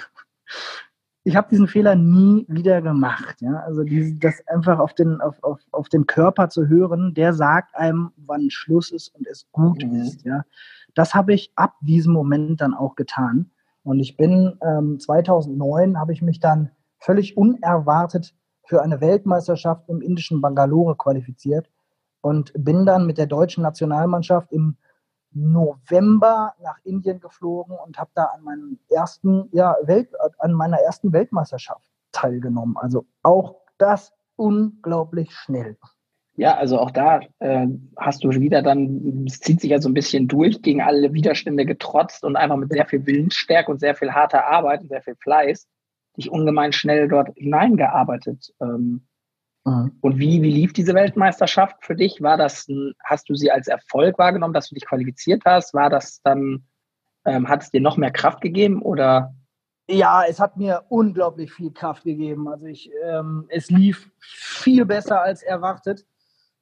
[1.22, 3.40] Ich habe diesen Fehler nie wieder gemacht.
[3.40, 3.60] Ja?
[3.60, 7.74] Also dieses, das einfach auf den, auf, auf, auf den Körper zu hören, der sagt
[7.74, 10.02] einem, wann Schluss ist und es gut mhm.
[10.02, 10.24] ist.
[10.24, 10.44] Ja?
[10.94, 13.50] Das habe ich ab diesem Moment dann auch getan.
[13.82, 20.00] Und ich bin ähm, 2009 habe ich mich dann völlig unerwartet für eine Weltmeisterschaft im
[20.00, 21.70] indischen Bangalore qualifiziert
[22.20, 24.76] und bin dann mit der deutschen Nationalmannschaft im
[25.36, 31.12] November nach Indien geflogen und habe da an meinem ersten, ja, Welt, an meiner ersten
[31.12, 32.76] Weltmeisterschaft teilgenommen.
[32.76, 35.76] Also auch das unglaublich schnell.
[36.36, 39.94] Ja, also auch da äh, hast du wieder dann, es zieht sich ja so ein
[39.94, 44.12] bisschen durch, gegen alle Widerstände getrotzt und einfach mit sehr viel Willensstärke und sehr viel
[44.12, 45.66] harter Arbeit und sehr viel Fleiß
[46.16, 48.52] dich ungemein schnell dort hineingearbeitet.
[48.60, 49.06] Ähm,
[49.66, 49.98] Mhm.
[50.00, 52.22] Und wie, wie lief diese Weltmeisterschaft für dich?
[52.22, 52.68] War das,
[53.04, 55.74] hast du sie als Erfolg wahrgenommen, dass du dich qualifiziert hast?
[55.74, 56.64] War das dann,
[57.24, 59.34] ähm, hat es dir noch mehr Kraft gegeben oder?
[59.88, 62.48] Ja, es hat mir unglaublich viel Kraft gegeben.
[62.48, 66.06] Also ich, ähm, es lief viel besser als erwartet.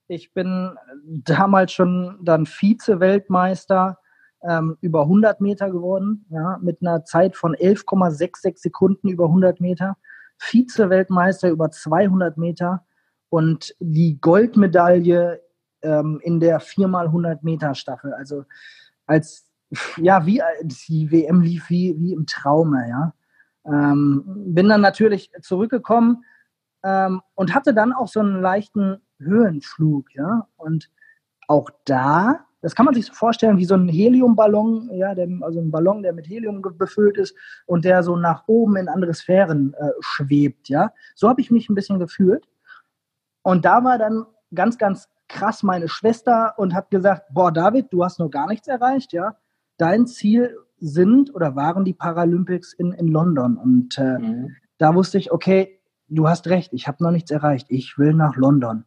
[0.08, 3.98] Ich bin damals schon dann Vize-Weltmeister
[4.42, 9.96] ähm, über 100 Meter geworden, ja, mit einer Zeit von 11,66 Sekunden über 100 Meter.
[10.38, 12.84] Vize-Weltmeister über 200 Meter
[13.34, 15.40] und die Goldmedaille
[15.82, 18.12] ähm, in der 4x100 Meter Staffel.
[18.14, 18.44] Also
[19.06, 19.50] als,
[19.96, 23.12] ja, wie die WM lief wie, wie im Traume, ja.
[23.66, 24.22] Ähm,
[24.54, 26.22] bin dann natürlich zurückgekommen
[26.84, 30.46] ähm, und hatte dann auch so einen leichten Höhenflug, ja.
[30.56, 30.92] Und
[31.48, 35.58] auch da, das kann man sich so vorstellen wie so ein Heliumballon, ja, der, also
[35.58, 37.34] ein Ballon, der mit Helium befüllt ist
[37.66, 40.92] und der so nach oben in andere Sphären äh, schwebt, ja.
[41.16, 42.46] So habe ich mich ein bisschen gefühlt.
[43.44, 48.02] Und da war dann ganz, ganz krass meine Schwester und hat gesagt, boah, David, du
[48.02, 49.36] hast noch gar nichts erreicht, ja.
[49.76, 53.56] Dein Ziel sind oder waren die Paralympics in, in London.
[53.56, 54.56] Und äh, mhm.
[54.78, 55.78] da wusste ich, okay,
[56.08, 57.66] du hast recht, ich habe noch nichts erreicht.
[57.70, 58.84] Ich will nach London.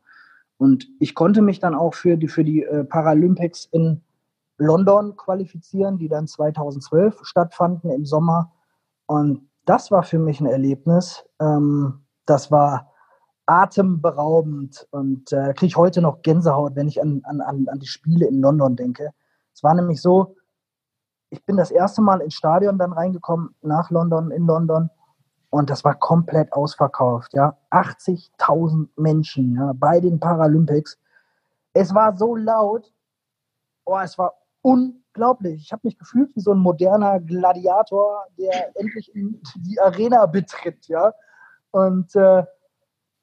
[0.58, 4.02] Und ich konnte mich dann auch für die, für die äh, Paralympics in
[4.58, 8.54] London qualifizieren, die dann 2012 stattfanden im Sommer.
[9.06, 11.26] Und das war für mich ein Erlebnis.
[11.40, 12.92] Ähm, das war
[13.48, 18.28] atemberaubend und äh, kriege ich heute noch Gänsehaut, wenn ich an, an, an die Spiele
[18.28, 19.12] in London denke.
[19.54, 20.36] Es war nämlich so,
[21.30, 24.90] ich bin das erste Mal ins Stadion dann reingekommen, nach London, in London.
[25.50, 27.58] Und das war komplett ausverkauft, ja.
[27.72, 31.00] 80.000 Menschen, ja, bei den Paralympics.
[31.74, 32.92] Es war so laut.
[33.86, 35.62] Oh, es war unglaublich.
[35.64, 40.88] Ich habe mich gefühlt wie so ein moderner Gladiator, der endlich in die Arena betritt,
[40.88, 41.14] ja.
[41.72, 42.44] Und äh,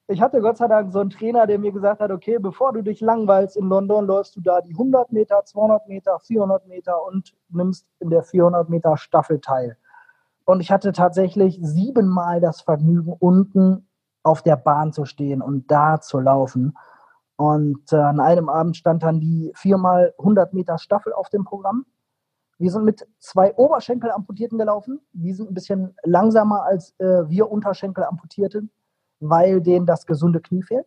[0.06, 2.82] ich hatte Gott sei Dank so einen Trainer, der mir gesagt hat, okay, bevor du
[2.82, 7.34] dich langweilst in London, läufst du da die 100 Meter, 200 Meter, 400 Meter und
[7.48, 9.78] nimmst in der 400 Meter Staffel teil.
[10.44, 13.88] Und ich hatte tatsächlich siebenmal das Vergnügen, unten
[14.22, 16.76] auf der Bahn zu stehen und da zu laufen.
[17.36, 21.86] Und äh, an einem Abend stand dann die viermal 100 Meter Staffel auf dem Programm.
[22.58, 25.00] Wir sind mit zwei Oberschenkelamputierten gelaufen.
[25.12, 28.70] Die sind ein bisschen langsamer als äh, wir Unterschenkelamputierten
[29.28, 30.86] weil denen das gesunde Knie fehlt.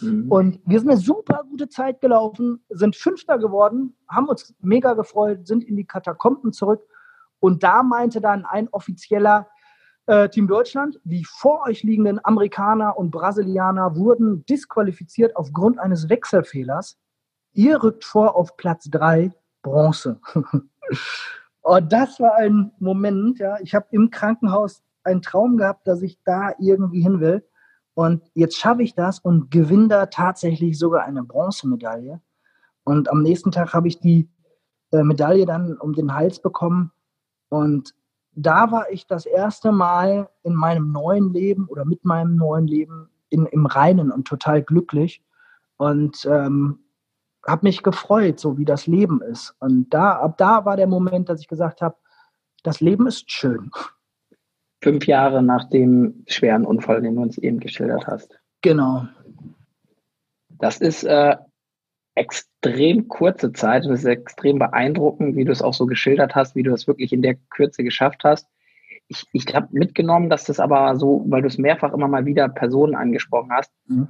[0.00, 0.30] Mhm.
[0.30, 5.46] Und wir sind eine super gute Zeit gelaufen, sind Fünfter geworden, haben uns mega gefreut,
[5.46, 6.82] sind in die Katakomben zurück.
[7.40, 9.48] Und da meinte dann ein offizieller
[10.06, 16.98] äh, Team Deutschland, die vor euch liegenden Amerikaner und Brasilianer wurden disqualifiziert aufgrund eines Wechselfehlers.
[17.52, 20.20] Ihr rückt vor auf Platz drei Bronze.
[21.62, 23.58] und das war ein Moment, ja.
[23.60, 27.44] Ich habe im Krankenhaus einen Traum gehabt, dass ich da irgendwie hin will.
[27.94, 32.20] Und jetzt schaffe ich das und gewinne da tatsächlich sogar eine Bronzemedaille.
[32.84, 34.28] Und am nächsten Tag habe ich die
[34.92, 36.92] äh, Medaille dann um den Hals bekommen.
[37.48, 37.94] Und
[38.32, 43.10] da war ich das erste Mal in meinem neuen Leben oder mit meinem neuen Leben
[43.28, 45.22] in, im Reinen und total glücklich.
[45.76, 46.80] Und ähm,
[47.46, 49.54] habe mich gefreut, so wie das Leben ist.
[49.60, 51.96] Und da, ab da war der Moment, dass ich gesagt habe,
[52.62, 53.70] das Leben ist schön
[54.82, 58.38] fünf Jahre nach dem schweren Unfall, den du uns eben geschildert hast.
[58.62, 59.06] Genau.
[60.48, 61.36] Das ist äh,
[62.14, 66.54] extrem kurze Zeit und es ist extrem beeindruckend, wie du es auch so geschildert hast,
[66.54, 68.46] wie du es wirklich in der Kürze geschafft hast.
[69.08, 72.48] Ich, ich habe mitgenommen, dass das aber so, weil du es mehrfach immer mal wieder
[72.48, 74.08] Personen angesprochen hast, mhm.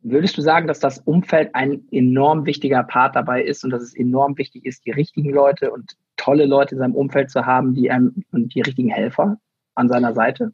[0.00, 3.96] würdest du sagen, dass das Umfeld ein enorm wichtiger Part dabei ist und dass es
[3.96, 7.90] enorm wichtig ist, die richtigen Leute und tolle Leute in seinem Umfeld zu haben, die
[7.90, 9.38] einem und die richtigen Helfer?
[9.74, 10.52] An seiner Seite?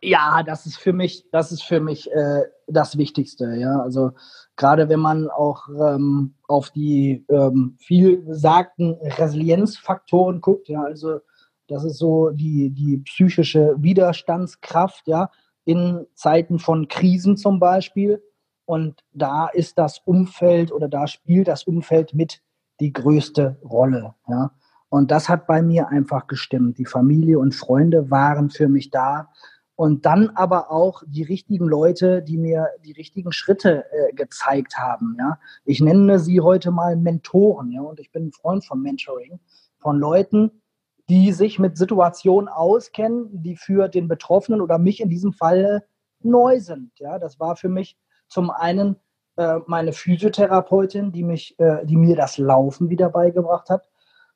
[0.00, 3.56] Ja, das ist für mich, das ist für mich äh, das Wichtigste.
[3.56, 4.12] Ja, also
[4.56, 11.18] gerade wenn man auch ähm, auf die ähm, viel gesagten Resilienzfaktoren guckt, ja, also
[11.66, 15.30] das ist so die die psychische Widerstandskraft, ja,
[15.64, 18.22] in Zeiten von Krisen zum Beispiel.
[18.64, 22.42] Und da ist das Umfeld oder da spielt das Umfeld mit
[22.80, 24.14] die größte Rolle.
[24.28, 24.52] Ja.
[24.90, 26.78] Und das hat bei mir einfach gestimmt.
[26.78, 29.28] Die Familie und Freunde waren für mich da.
[29.76, 35.16] Und dann aber auch die richtigen Leute, die mir die richtigen Schritte äh, gezeigt haben.
[35.18, 35.38] Ja?
[35.64, 37.70] Ich nenne sie heute mal Mentoren.
[37.70, 37.82] Ja?
[37.82, 39.38] Und ich bin ein Freund von Mentoring,
[39.78, 40.62] von Leuten,
[41.08, 45.84] die sich mit Situationen auskennen, die für den Betroffenen oder mich in diesem Fall
[46.22, 46.98] neu sind.
[46.98, 47.18] Ja?
[47.18, 47.96] Das war für mich
[48.26, 48.96] zum einen
[49.36, 53.88] äh, meine Physiotherapeutin, die, mich, äh, die mir das Laufen wieder beigebracht hat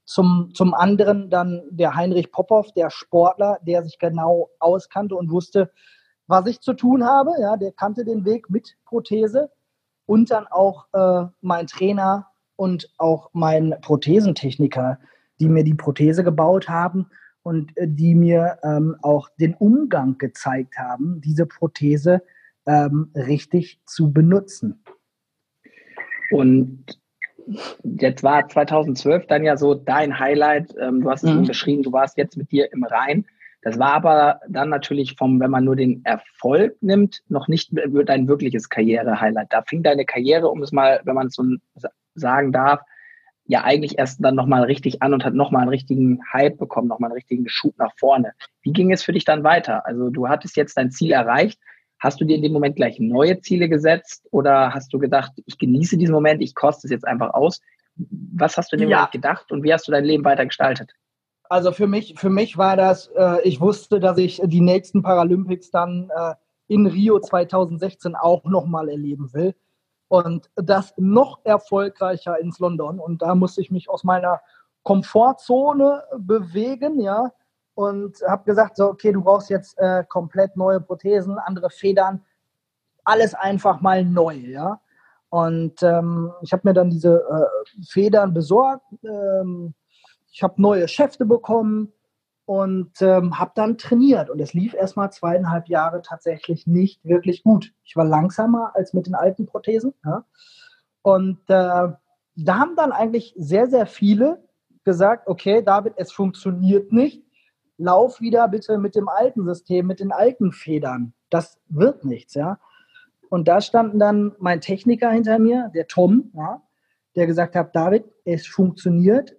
[0.05, 5.71] zum, zum anderen dann der Heinrich Popov, der Sportler, der sich genau auskannte und wusste,
[6.27, 7.33] was ich zu tun habe.
[7.41, 9.51] Ja, der kannte den Weg mit Prothese.
[10.07, 14.99] Und dann auch äh, mein Trainer und auch mein Prothesentechniker,
[15.41, 17.09] die mir die Prothese gebaut haben
[17.43, 22.23] und äh, die mir ähm, auch den Umgang gezeigt haben, diese Prothese
[22.67, 24.85] ähm, richtig zu benutzen.
[26.31, 27.02] Und
[27.83, 30.75] Jetzt war 2012 dann ja so dein Highlight.
[30.81, 31.45] Ähm, du hast es mhm.
[31.45, 33.27] geschrieben, du warst jetzt mit dir im Rhein.
[33.63, 38.27] Das war aber dann natürlich vom, wenn man nur den Erfolg nimmt, noch nicht dein
[38.27, 39.53] wirkliches Karriere-Highlight.
[39.53, 41.45] Da fing deine Karriere, um es mal, wenn man es so
[42.15, 42.81] sagen darf,
[43.45, 47.11] ja eigentlich erst dann nochmal richtig an und hat nochmal einen richtigen Hype bekommen, nochmal
[47.11, 48.33] einen richtigen Schub nach vorne.
[48.63, 49.87] Wie ging es für dich dann weiter?
[49.87, 51.61] Also du hattest jetzt dein Ziel erreicht.
[52.03, 55.57] Hast du dir in dem Moment gleich neue Ziele gesetzt oder hast du gedacht, ich
[55.57, 57.61] genieße diesen Moment, ich koste es jetzt einfach aus?
[57.97, 58.97] Was hast du in dem ja.
[58.97, 60.91] Moment gedacht und wie hast du dein Leben weiter gestaltet?
[61.49, 65.71] Also für mich, für mich war das, äh, ich wusste, dass ich die nächsten Paralympics
[65.71, 66.35] dann äh,
[66.67, 69.55] in Rio 2016 auch nochmal erleben will
[70.09, 72.99] und das noch erfolgreicher ins London.
[72.99, 74.41] Und da musste ich mich aus meiner
[74.83, 77.31] Komfortzone bewegen, ja,
[77.75, 82.25] und habe gesagt, so, okay, du brauchst jetzt äh, komplett neue Prothesen, andere Federn,
[83.05, 84.81] alles einfach mal neu, ja.
[85.31, 89.75] Und ähm, ich habe mir dann diese äh, Federn besorgt, ähm,
[90.31, 91.93] ich habe neue Schäfte bekommen,
[92.45, 94.29] und ähm, habe dann trainiert.
[94.29, 97.73] Und es lief erstmal zweieinhalb Jahre tatsächlich nicht wirklich gut.
[97.85, 99.95] Ich war langsamer als mit den alten Prothesen.
[100.05, 100.25] Ja?
[101.03, 101.89] Und äh,
[102.37, 104.47] da haben dann eigentlich sehr, sehr viele
[104.85, 107.23] gesagt, okay, David, es funktioniert nicht.
[107.83, 111.13] Lauf wieder bitte mit dem alten System, mit den alten Federn.
[111.31, 112.59] Das wird nichts, ja.
[113.29, 116.63] Und da standen dann mein Techniker hinter mir, der Tom, ja,
[117.17, 119.37] der gesagt hat, David, es funktioniert,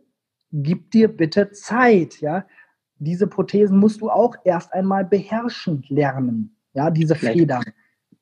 [0.51, 2.45] gib dir bitte Zeit, ja
[3.03, 6.55] diese Prothesen musst du auch erst einmal beherrschen lernen.
[6.73, 7.63] Ja, diese Federn.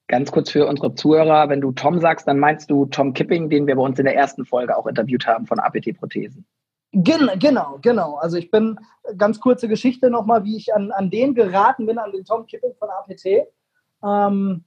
[0.07, 3.65] Ganz kurz für unsere Zuhörer, wenn du Tom sagst, dann meinst du Tom Kipping, den
[3.65, 6.45] wir bei uns in der ersten Folge auch interviewt haben von APT-Prothesen.
[6.93, 8.15] Gen genau, genau.
[8.15, 8.77] Also ich bin,
[9.17, 12.73] ganz kurze Geschichte nochmal, wie ich an, an den geraten bin, an den Tom Kipping
[12.75, 13.47] von APT.
[14.03, 14.65] Ähm,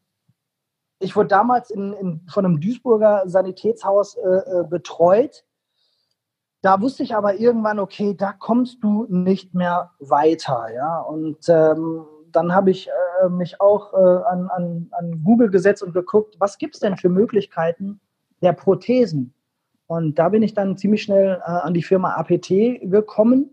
[1.01, 5.45] ich wurde damals in, in, von einem Duisburger Sanitätshaus äh, äh betreut
[6.65, 10.99] da wusste ich aber irgendwann, okay, da kommst du nicht mehr weiter, ja.
[11.01, 15.93] Und ähm, dann habe ich äh, mich auch äh, an, an, an Google gesetzt und
[15.93, 18.01] geguckt, was gibt es denn für Möglichkeiten
[18.41, 19.34] der Prothesen?
[19.87, 22.49] Und da bin ich dann ziemlich schnell äh, an die Firma APT
[22.83, 23.51] gekommen.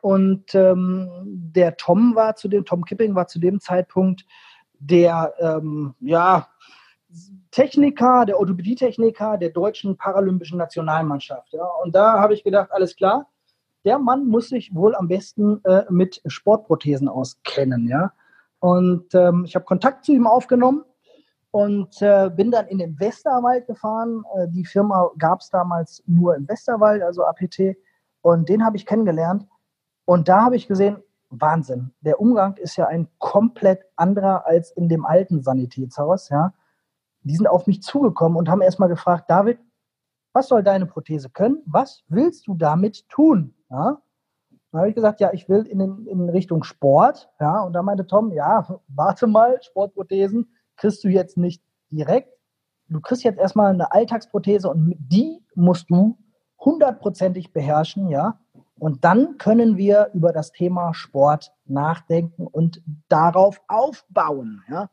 [0.00, 4.24] Und ähm, der Tom war zu dem, Tom Kipping war zu dem Zeitpunkt
[4.78, 6.48] der, ähm, ja,
[7.50, 11.52] Techniker, der Orthopädietechniker der deutschen paralympischen Nationalmannschaft.
[11.52, 11.64] Ja.
[11.82, 13.30] Und da habe ich gedacht, alles klar,
[13.84, 17.88] der Mann muss sich wohl am besten äh, mit Sportprothesen auskennen.
[17.88, 18.12] Ja.
[18.58, 20.84] Und ähm, ich habe Kontakt zu ihm aufgenommen
[21.56, 24.24] und äh, bin dann in den Westerwald gefahren.
[24.34, 27.76] Äh, die Firma gab es damals nur im Westerwald, also APT.
[28.20, 29.46] Und den habe ich kennengelernt.
[30.04, 30.98] Und da habe ich gesehen,
[31.30, 31.92] Wahnsinn.
[32.00, 36.28] Der Umgang ist ja ein komplett anderer als in dem alten Sanitätshaus.
[36.28, 36.52] Ja
[37.26, 39.58] die sind auf mich zugekommen und haben erstmal gefragt, David,
[40.32, 41.62] was soll deine Prothese können?
[41.66, 43.54] Was willst du damit tun?
[43.68, 44.00] Ja?
[44.70, 47.28] Dann habe ich gesagt, ja, ich will in, in Richtung Sport.
[47.40, 52.32] Ja, und da meinte Tom, ja, warte mal, Sportprothesen kriegst du jetzt nicht direkt.
[52.88, 56.18] Du kriegst jetzt erstmal eine Alltagsprothese und die musst du
[56.58, 58.38] hundertprozentig beherrschen, ja.
[58.78, 64.90] Und dann können wir über das Thema Sport nachdenken und darauf aufbauen, ja.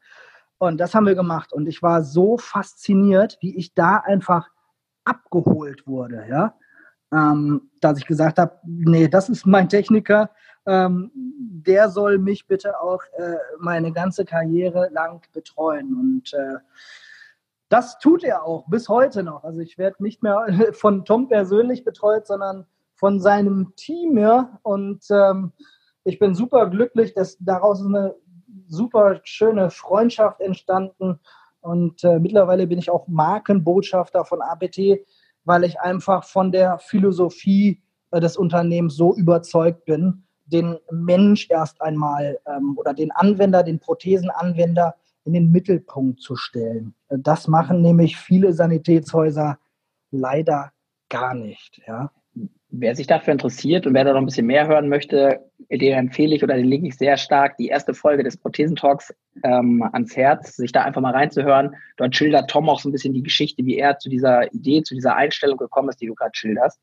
[0.58, 1.52] Und das haben wir gemacht.
[1.52, 4.50] Und ich war so fasziniert, wie ich da einfach
[5.04, 6.56] abgeholt wurde, ja.
[7.13, 10.32] Ähm, dass ich gesagt habe, nee, das ist mein Techniker,
[10.65, 15.95] ähm, der soll mich bitte auch äh, meine ganze Karriere lang betreuen.
[15.95, 16.58] Und äh,
[17.69, 19.43] das tut er auch bis heute noch.
[19.43, 24.60] Also ich werde nicht mehr von Tom persönlich betreut, sondern von seinem Team, ja.
[24.63, 25.52] Und ähm,
[26.04, 28.15] ich bin super glücklich, dass daraus eine
[28.67, 31.19] super schöne Freundschaft entstanden.
[31.62, 34.99] Und äh, mittlerweile bin ich auch Markenbotschafter von APT,
[35.46, 41.82] weil ich einfach von der Philosophie äh, des Unternehmens so überzeugt bin, den Mensch erst
[41.82, 46.96] einmal ähm, oder den Anwender, den Prothesenanwender in den Mittelpunkt zu stellen.
[47.10, 49.58] Das machen nämlich viele Sanitätshäuser
[50.12, 50.74] leider
[51.10, 51.82] gar nicht.
[51.88, 52.12] Ja.
[52.76, 56.36] Wer sich dafür interessiert und wer da noch ein bisschen mehr hören möchte, den empfehle
[56.36, 60.56] ich oder den lege ich sehr stark, die erste Folge des Prothesentalks ähm, ans Herz,
[60.56, 61.76] sich da einfach mal reinzuhören.
[61.97, 64.95] Dort schildert Tom auch so ein bisschen die Geschichte, wie er zu dieser Idee, zu
[64.95, 66.80] dieser Einstellung gekommen ist, die du gerade schilderst.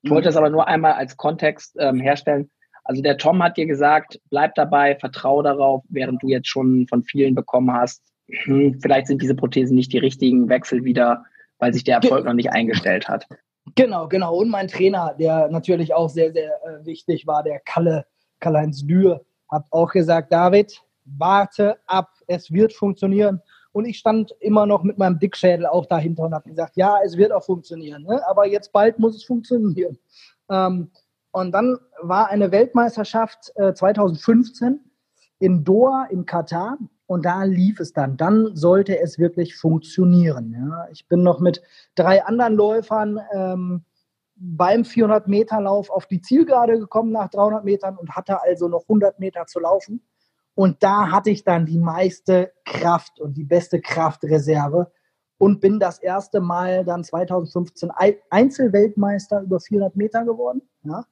[0.00, 2.50] Ich wollte das aber nur einmal als Kontext ähm, herstellen.
[2.82, 7.02] Also der Tom hat dir gesagt, bleib dabei, vertraue darauf, während du jetzt schon von
[7.02, 11.24] vielen bekommen hast, hm, vielleicht sind diese Prothesen nicht die richtigen, wechsel wieder,
[11.58, 13.26] weil sich der Erfolg noch nicht eingestellt hat.
[13.74, 14.36] Genau, genau.
[14.36, 18.06] Und mein Trainer, der natürlich auch sehr, sehr äh, wichtig war, der Kalle,
[18.40, 23.40] Karl-Heinz Dürr, hat auch gesagt, David, warte ab, es wird funktionieren.
[23.72, 27.16] Und ich stand immer noch mit meinem Dickschädel auch dahinter und habe gesagt, ja, es
[27.16, 28.04] wird auch funktionieren.
[28.04, 28.20] Ne?
[28.28, 29.98] Aber jetzt bald muss es funktionieren.
[30.50, 30.90] Ähm,
[31.32, 34.78] und dann war eine Weltmeisterschaft äh, 2015
[35.40, 38.16] in Doha in Katar und da lief es dann.
[38.16, 40.52] Dann sollte es wirklich funktionieren.
[40.52, 40.88] Ja.
[40.90, 41.62] Ich bin noch mit
[41.94, 43.84] drei anderen Läufern ähm,
[44.36, 49.46] beim 400-Meter-Lauf auf die Zielgerade gekommen nach 300 Metern und hatte also noch 100 Meter
[49.46, 50.02] zu laufen.
[50.54, 54.90] Und da hatte ich dann die meiste Kraft und die beste Kraftreserve
[55.38, 57.90] und bin das erste Mal dann 2015
[58.30, 60.62] Einzelweltmeister über 400 Meter geworden.
[60.84, 61.04] Ja.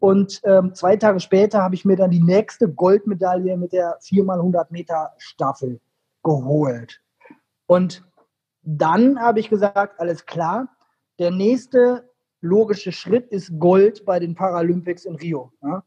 [0.00, 4.66] Und ähm, zwei Tage später habe ich mir dann die nächste Goldmedaille mit der 4x100
[4.70, 5.80] Meter Staffel
[6.22, 7.00] geholt.
[7.66, 8.04] Und
[8.62, 10.68] dann habe ich gesagt, alles klar,
[11.18, 12.08] der nächste
[12.40, 15.52] logische Schritt ist Gold bei den Paralympics in Rio.
[15.62, 15.82] Ja?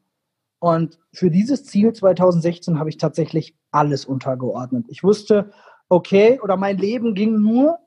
[0.60, 4.86] Und für dieses Ziel 2016 habe ich tatsächlich alles untergeordnet.
[4.90, 5.52] Ich wusste,
[5.90, 7.80] okay, oder mein Leben ging nur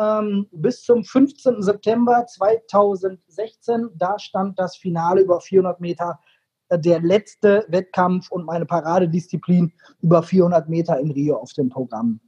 [0.00, 1.62] ähm, bis zum 15.
[1.62, 3.90] September 2016.
[3.94, 6.18] Da stand das Finale über 400 Meter,
[6.68, 12.20] äh, der letzte Wettkampf und meine Paradedisziplin über 400 Meter in Rio auf dem Programm.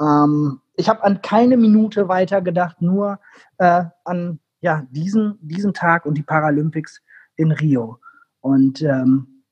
[0.00, 3.20] Ähm, ich habe an keine Minute weiter gedacht, nur
[3.58, 7.02] äh, an ja, diesen, diesen Tag und die Paralympics
[7.36, 7.98] in Rio.
[8.40, 9.44] Und ähm,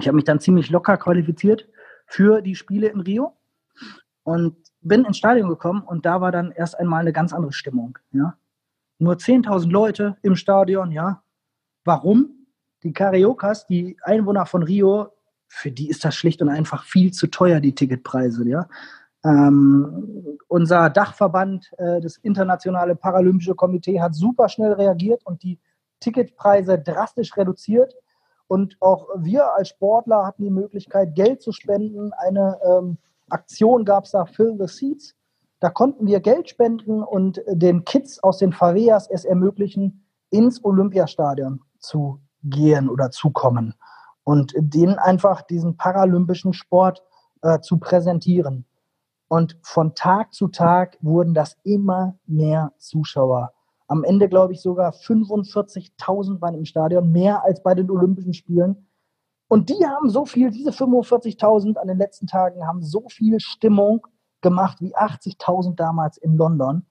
[0.00, 1.68] ich habe mich dann ziemlich locker qualifiziert
[2.06, 3.36] für die Spiele in Rio
[4.22, 7.98] und bin ins Stadion gekommen und da war dann erst einmal eine ganz andere Stimmung.
[8.12, 8.36] Ja?
[8.98, 11.22] Nur 10.000 Leute im Stadion, ja.
[11.84, 12.46] Warum?
[12.82, 15.08] Die Cariocas, die Einwohner von Rio,
[15.48, 18.68] für die ist das schlicht und einfach viel zu teuer, die Ticketpreise, ja.
[19.24, 25.58] Ähm, unser Dachverband, äh, das Internationale Paralympische Komitee, hat super schnell reagiert und die
[26.00, 27.94] Ticketpreise drastisch reduziert.
[28.46, 32.98] Und auch wir als Sportler hatten die Möglichkeit, Geld zu spenden, eine ähm,
[33.28, 35.14] Aktion gab es da, Fill the Seats.
[35.60, 41.60] Da konnten wir Geld spenden und den Kids aus den Favelas es ermöglichen, ins Olympiastadion
[41.78, 43.74] zu gehen oder zu kommen
[44.24, 47.02] und denen einfach diesen paralympischen Sport
[47.42, 48.66] äh, zu präsentieren.
[49.28, 53.52] Und von Tag zu Tag wurden das immer mehr Zuschauer.
[53.86, 58.86] Am Ende, glaube ich, sogar 45.000 waren im Stadion, mehr als bei den Olympischen Spielen.
[59.54, 64.04] Und die haben so viel, diese 45.000 an den letzten Tagen haben so viel Stimmung
[64.40, 66.84] gemacht wie 80.000 damals in London.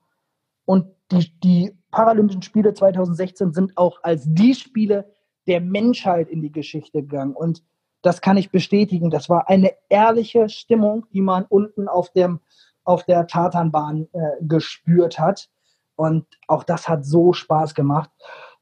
[0.64, 5.12] Und die, die Paralympischen Spiele 2016 sind auch als die Spiele
[5.46, 7.34] der Menschheit in die Geschichte gegangen.
[7.34, 7.62] Und
[8.00, 9.10] das kann ich bestätigen.
[9.10, 12.40] Das war eine ehrliche Stimmung, die man unten auf, dem,
[12.84, 15.50] auf der Tatanbahn äh, gespürt hat.
[15.96, 18.08] Und auch das hat so Spaß gemacht.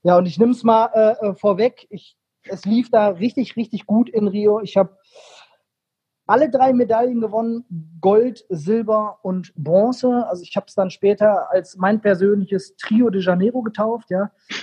[0.03, 1.86] Ja, und ich nehme es mal äh, äh, vorweg.
[1.88, 4.61] Ich es lief da richtig, richtig gut in Rio.
[4.61, 4.97] Ich habe
[6.26, 7.64] alle drei Medaillen gewonnen,
[8.01, 10.26] Gold, Silber und Bronze.
[10.28, 14.11] Also ich habe es dann später als mein persönliches Trio de Janeiro getauft.
[14.11, 14.30] Ja,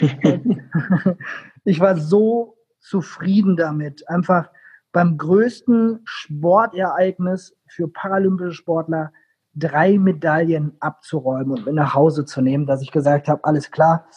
[1.66, 4.50] ich war so zufrieden damit, einfach
[4.92, 9.12] beim größten Sportereignis für paralympische Sportler
[9.54, 14.08] drei Medaillen abzuräumen und mit nach Hause zu nehmen, dass ich gesagt habe, alles klar,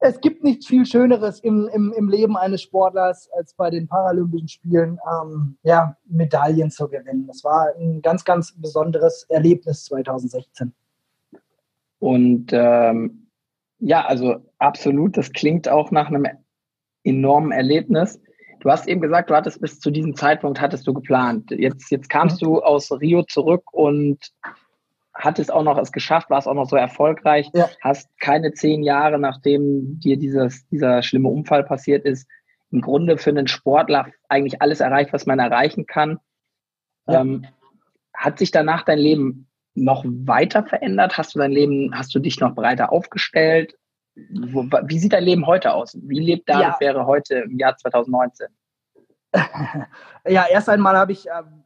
[0.00, 4.48] es gibt nichts viel Schöneres im, im, im Leben eines Sportlers, als bei den Paralympischen
[4.48, 7.26] Spielen ähm, ja, Medaillen zu gewinnen.
[7.26, 10.72] Das war ein ganz, ganz besonderes Erlebnis 2016.
[11.98, 13.26] Und ähm,
[13.78, 16.26] ja, also absolut, das klingt auch nach einem
[17.04, 18.20] enormen Erlebnis.
[18.60, 21.50] Du hast eben gesagt, du hattest bis zu diesem Zeitpunkt hattest du geplant.
[21.50, 22.46] Jetzt, jetzt kamst mhm.
[22.46, 24.18] du aus Rio zurück und
[25.20, 27.68] hattest auch noch es geschafft, warst auch noch so erfolgreich, ja.
[27.80, 32.28] hast keine zehn Jahre, nachdem dir dieses, dieser schlimme Unfall passiert ist,
[32.70, 36.18] im Grunde für einen Sportler eigentlich alles erreicht, was man erreichen kann.
[37.06, 37.20] Ja.
[37.20, 37.46] Ähm,
[38.14, 41.16] hat sich danach dein Leben noch weiter verändert?
[41.18, 43.74] Hast du dein Leben, hast du dich noch breiter aufgestellt?
[44.14, 45.96] Wo, wie sieht dein Leben heute aus?
[46.02, 46.80] Wie lebt David ja.
[46.80, 48.48] wäre heute im Jahr 2019?
[50.28, 51.59] Ja, erst einmal habe ich ähm,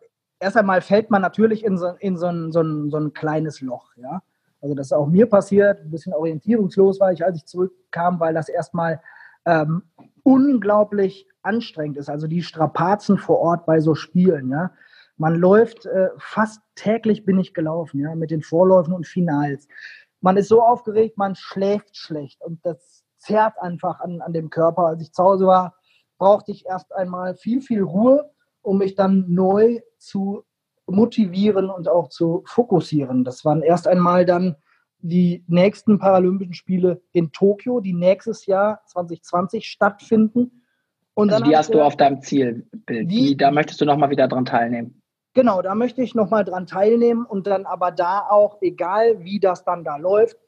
[0.44, 3.62] erst einmal fällt man natürlich in so, in so, ein, so, ein, so ein kleines
[3.62, 3.92] Loch.
[3.96, 4.22] Ja?
[4.60, 8.34] Also das ist auch mir passiert, ein bisschen orientierungslos war ich, als ich zurückkam, weil
[8.34, 9.00] das erstmal
[9.46, 9.82] ähm,
[10.22, 12.10] unglaublich anstrengend ist.
[12.10, 14.50] Also die Strapazen vor Ort bei so Spielen.
[14.50, 14.70] Ja?
[15.16, 19.66] Man läuft, äh, fast täglich bin ich gelaufen, ja, mit den Vorläufen und Finals.
[20.20, 24.86] Man ist so aufgeregt, man schläft schlecht und das zerrt einfach an, an dem Körper.
[24.86, 25.74] Als ich zu Hause war,
[26.18, 28.30] brauchte ich erst einmal viel, viel Ruhe
[28.64, 30.44] um mich dann neu zu
[30.86, 33.24] motivieren und auch zu fokussieren.
[33.24, 34.56] Das waren erst einmal dann
[34.98, 40.62] die nächsten Paralympischen Spiele in Tokio, die nächstes Jahr 2020 stattfinden.
[41.14, 42.66] Und also die hast du auf deinem Zielbild.
[42.88, 45.02] Die, die, da möchtest du nochmal wieder dran teilnehmen.
[45.34, 49.64] genau, da möchte ich nochmal dran teilnehmen und dann aber da auch, egal wie das
[49.64, 50.38] dann da läuft,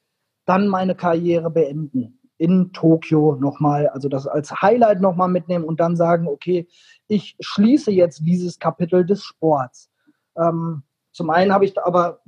[0.46, 2.15] dann meine Karriere beenden.
[2.38, 6.68] In Tokio nochmal, also das als Highlight nochmal mitnehmen und dann sagen, okay,
[7.08, 9.90] ich schließe jetzt dieses Kapitel des Sports.
[10.36, 10.82] Ähm,
[11.12, 12.20] zum einen habe ich aber,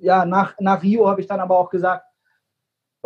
[0.00, 2.04] ja, nach, nach Rio habe ich dann aber auch gesagt,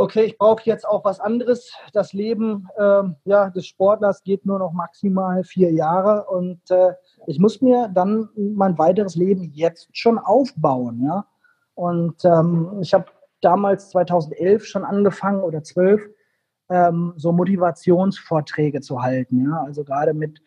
[0.01, 1.73] okay, ich brauche jetzt auch was anderes.
[1.93, 6.95] Das Leben äh, ja, des Sportlers geht nur noch maximal vier Jahre und äh,
[7.27, 11.03] ich muss mir dann mein weiteres Leben jetzt schon aufbauen.
[11.05, 11.27] Ja?
[11.75, 13.07] Und ähm, ich habe
[13.41, 16.03] damals 2011 schon angefangen oder 12
[16.71, 19.45] ähm, so Motivationsvorträge zu halten.
[19.45, 19.63] Ja?
[19.65, 20.41] Also gerade mit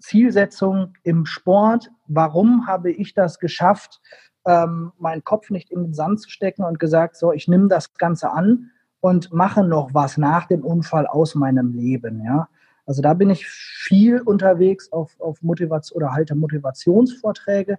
[0.00, 1.90] Zielsetzung im Sport.
[2.06, 4.00] Warum habe ich das geschafft,
[4.46, 7.94] ähm, meinen Kopf nicht in den Sand zu stecken und gesagt, so, ich nehme das
[7.94, 12.24] Ganze an und mache noch was nach dem Unfall aus meinem Leben.
[12.24, 12.48] Ja?
[12.86, 17.78] Also da bin ich viel unterwegs auf, auf Motivation oder halte Motivationsvorträge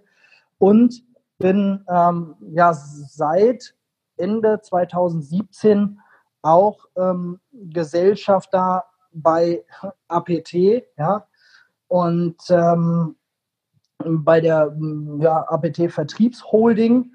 [0.58, 1.04] und
[1.38, 3.74] bin ähm, ja seit
[4.16, 5.98] Ende 2017
[6.42, 9.64] auch ähm, Gesellschafter bei
[10.08, 10.52] APT,
[10.98, 11.26] ja,
[11.88, 13.16] und ähm,
[14.04, 14.76] bei der
[15.18, 17.12] ja, APT Vertriebsholding,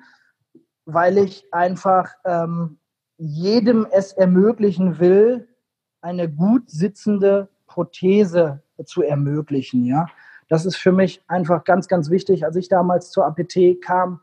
[0.85, 2.77] weil ich einfach ähm,
[3.17, 5.47] jedem es ermöglichen will,
[6.01, 9.85] eine gut sitzende Prothese zu ermöglichen.
[9.85, 10.05] Ja,
[10.47, 12.45] das ist für mich einfach ganz, ganz wichtig.
[12.45, 14.21] Als ich damals zur APT kam,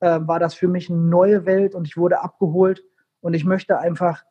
[0.00, 2.84] äh, war das für mich eine neue Welt und ich wurde abgeholt.
[3.20, 4.22] Und ich möchte einfach,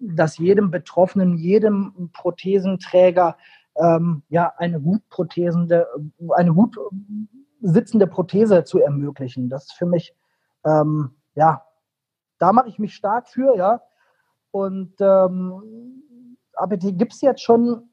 [0.00, 3.36] dass jedem Betroffenen, jedem Prothesenträger
[3.76, 5.86] ähm, ja eine gut prothesende,
[6.34, 6.76] eine gut
[7.60, 9.48] sitzende Prothese zu ermöglichen.
[9.48, 10.14] Das ist für mich
[10.64, 11.62] ähm, ja
[12.38, 13.80] da mache ich mich stark für, ja.
[14.50, 16.04] Und ähm,
[16.54, 17.88] APT gibt es jetzt schon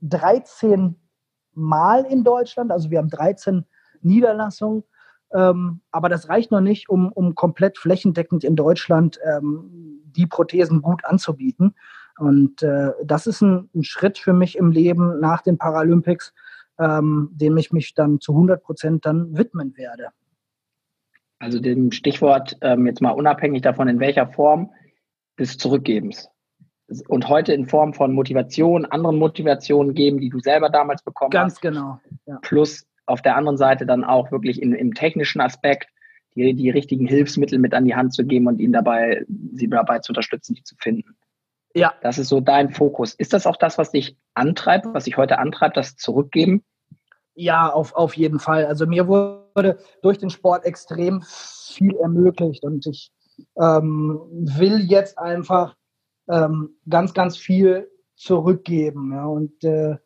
[0.00, 0.96] 13
[1.52, 2.72] Mal in Deutschland.
[2.72, 3.66] Also wir haben 13
[4.00, 4.84] Niederlassungen.
[5.32, 10.82] Ähm, aber das reicht noch nicht, um, um komplett flächendeckend in Deutschland ähm, die Prothesen
[10.82, 11.74] gut anzubieten.
[12.18, 16.32] Und äh, das ist ein, ein, Schritt für mich im Leben nach den Paralympics,
[16.78, 20.08] ähm, dem ich mich dann zu 100 Prozent dann widmen werde.
[21.38, 24.70] Also dem Stichwort ähm, jetzt mal unabhängig davon, in welcher Form
[25.38, 26.28] des Zurückgebens.
[27.08, 31.54] Und heute in Form von Motivation, anderen Motivationen geben, die du selber damals bekommen Ganz
[31.54, 31.62] hast.
[31.62, 32.00] Ganz genau.
[32.26, 32.38] Ja.
[32.42, 35.88] Plus auf der anderen Seite dann auch wirklich in, im technischen Aspekt
[36.34, 40.00] die, die richtigen Hilfsmittel mit an die Hand zu geben und ihnen dabei, sie dabei
[40.00, 41.16] zu unterstützen, die zu finden.
[41.74, 41.92] Ja.
[42.02, 43.14] Das ist so dein Fokus.
[43.14, 46.62] Ist das auch das, was dich antreibt, was dich heute antreibt, das Zurückgeben?
[47.34, 48.66] Ja, auf, auf jeden Fall.
[48.66, 53.10] Also mir wurde durch den Sport extrem viel ermöglicht und ich
[53.60, 55.74] ähm, will jetzt einfach
[56.28, 59.12] ähm, ganz, ganz viel zurückgeben.
[59.12, 59.26] Ja.
[59.26, 59.96] Und äh,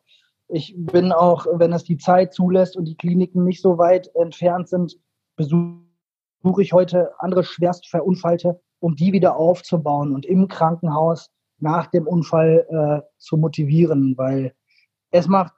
[0.47, 4.67] ich bin auch, wenn es die Zeit zulässt und die Kliniken nicht so weit entfernt
[4.67, 4.97] sind,
[5.35, 5.88] besuche
[6.61, 12.65] ich heute andere schwerst Verunfallte, um die wieder aufzubauen und im Krankenhaus nach dem Unfall
[12.69, 14.53] äh, zu motivieren, weil
[15.11, 15.53] es macht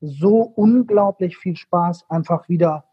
[0.00, 2.84] so unglaublich viel Spaß, einfach wieder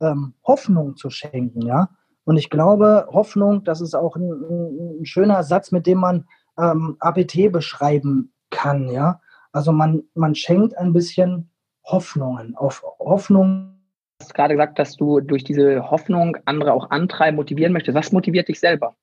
[0.00, 1.88] ähm, Hoffnung zu schenken, ja.
[2.24, 6.26] Und ich glaube, Hoffnung, das ist auch ein, ein schöner Satz, mit dem man
[6.58, 9.20] ähm, APT beschreiben kann, ja.
[9.52, 11.50] Also man, man schenkt ein bisschen
[11.84, 13.77] Hoffnungen, auf Hoffnung.
[14.18, 17.94] Du hast gerade gesagt, dass du durch diese Hoffnung andere auch antreiben, motivieren möchtest.
[17.94, 18.96] Was motiviert dich selber?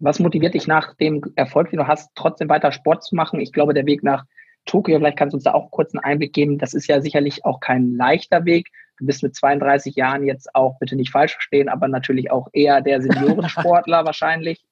[0.00, 3.40] Was motiviert dich nach dem Erfolg, den du hast, trotzdem weiter Sport zu machen?
[3.40, 4.24] Ich glaube, der Weg nach
[4.64, 6.58] Tokio, vielleicht kannst du uns da auch kurz einen Einblick geben.
[6.58, 8.68] Das ist ja sicherlich auch kein leichter Weg.
[8.98, 12.80] Du bist mit 32 Jahren jetzt auch, bitte nicht falsch verstehen, aber natürlich auch eher
[12.80, 14.64] der Seniorensportler wahrscheinlich.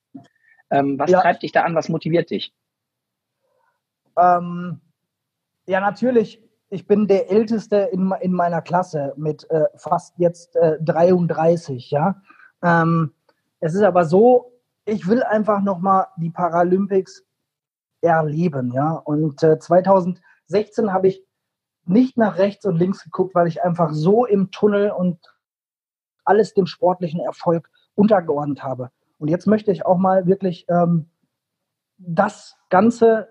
[0.69, 1.21] Ähm, was ja.
[1.21, 1.73] treibt dich da an?
[1.73, 2.53] Was motiviert dich?
[4.17, 4.81] Ähm,
[5.67, 6.41] ja, natürlich.
[6.69, 11.91] Ich bin der Älteste in, in meiner Klasse mit äh, fast jetzt äh, 33.
[11.91, 12.21] Ja,
[12.61, 13.13] ähm,
[13.59, 14.51] es ist aber so,
[14.85, 17.25] ich will einfach nochmal die Paralympics
[18.01, 18.71] erleben.
[18.71, 18.91] Ja?
[18.91, 21.23] Und äh, 2016 habe ich
[21.85, 25.19] nicht nach rechts und links geguckt, weil ich einfach so im Tunnel und
[26.25, 28.91] alles dem sportlichen Erfolg untergeordnet habe.
[29.19, 31.09] Und jetzt möchte ich auch mal wirklich ähm,
[31.97, 33.29] das Ganze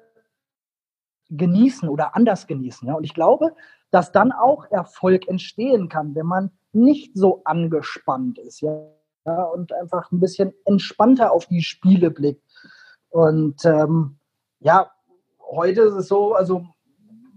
[1.30, 2.88] genießen oder anders genießen.
[2.88, 2.94] Ja?
[2.94, 3.54] Und ich glaube,
[3.90, 8.86] dass dann auch Erfolg entstehen kann, wenn man nicht so angespannt ist ja?
[9.24, 12.42] ja und einfach ein bisschen entspannter auf die Spiele blickt.
[13.08, 14.18] Und ähm,
[14.60, 14.90] ja,
[15.40, 16.66] heute ist es so, also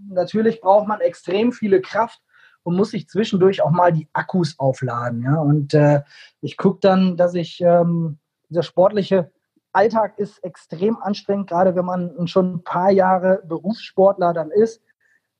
[0.10, 2.22] natürlich braucht man extrem viele Kraft
[2.64, 5.24] und muss sich zwischendurch auch mal die Akkus aufladen.
[5.24, 5.40] Ja?
[5.40, 6.02] Und äh,
[6.42, 8.20] ich gucke dann, dass ich, ähm,
[8.50, 9.32] dieser sportliche
[9.72, 14.82] Alltag ist extrem anstrengend, gerade wenn man schon ein paar Jahre Berufssportler dann ist,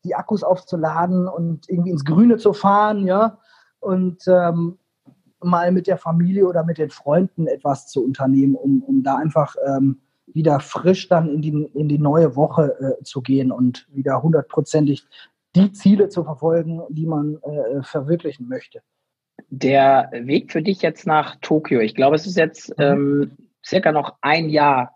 [0.04, 3.38] die Akkus aufzuladen und irgendwie ins Grüne zu fahren, ja.
[3.80, 4.78] und ähm,
[5.42, 9.56] mal mit der Familie oder mit den Freunden etwas zu unternehmen, um, um da einfach
[9.66, 14.22] ähm, wieder frisch dann in die, in die neue Woche äh, zu gehen und wieder
[14.22, 15.08] hundertprozentig
[15.56, 18.82] die Ziele zu verfolgen, die man äh, verwirklichen möchte.
[19.50, 22.84] Der Weg für dich jetzt nach Tokio, ich glaube, es ist jetzt mhm.
[22.84, 23.32] ähm,
[23.66, 24.96] circa noch ein Jahr.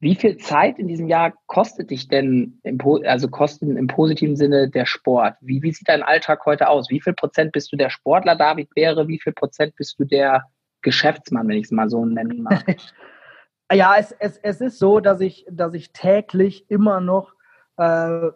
[0.00, 4.70] Wie viel Zeit in diesem Jahr kostet dich denn, im, also kosten im positiven Sinne
[4.70, 5.34] der Sport?
[5.40, 6.88] Wie, wie sieht dein Alltag heute aus?
[6.88, 9.08] Wie viel Prozent bist du der Sportler David Beere?
[9.08, 10.44] Wie viel Prozent bist du der
[10.82, 12.76] Geschäftsmann, wenn ich es mal so nennen mag?
[13.72, 17.34] ja, es, es, es ist so, dass ich, dass ich täglich immer noch
[17.76, 18.30] äh,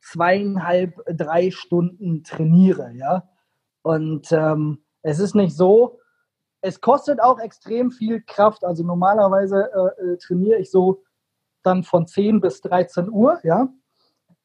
[0.00, 3.28] zweieinhalb, drei Stunden trainiere, ja.
[3.82, 6.00] Und ähm, es ist nicht so,
[6.60, 8.64] es kostet auch extrem viel Kraft.
[8.64, 11.02] Also normalerweise äh, äh trainiere ich so
[11.62, 13.68] dann von 10 bis 13 Uhr, ja.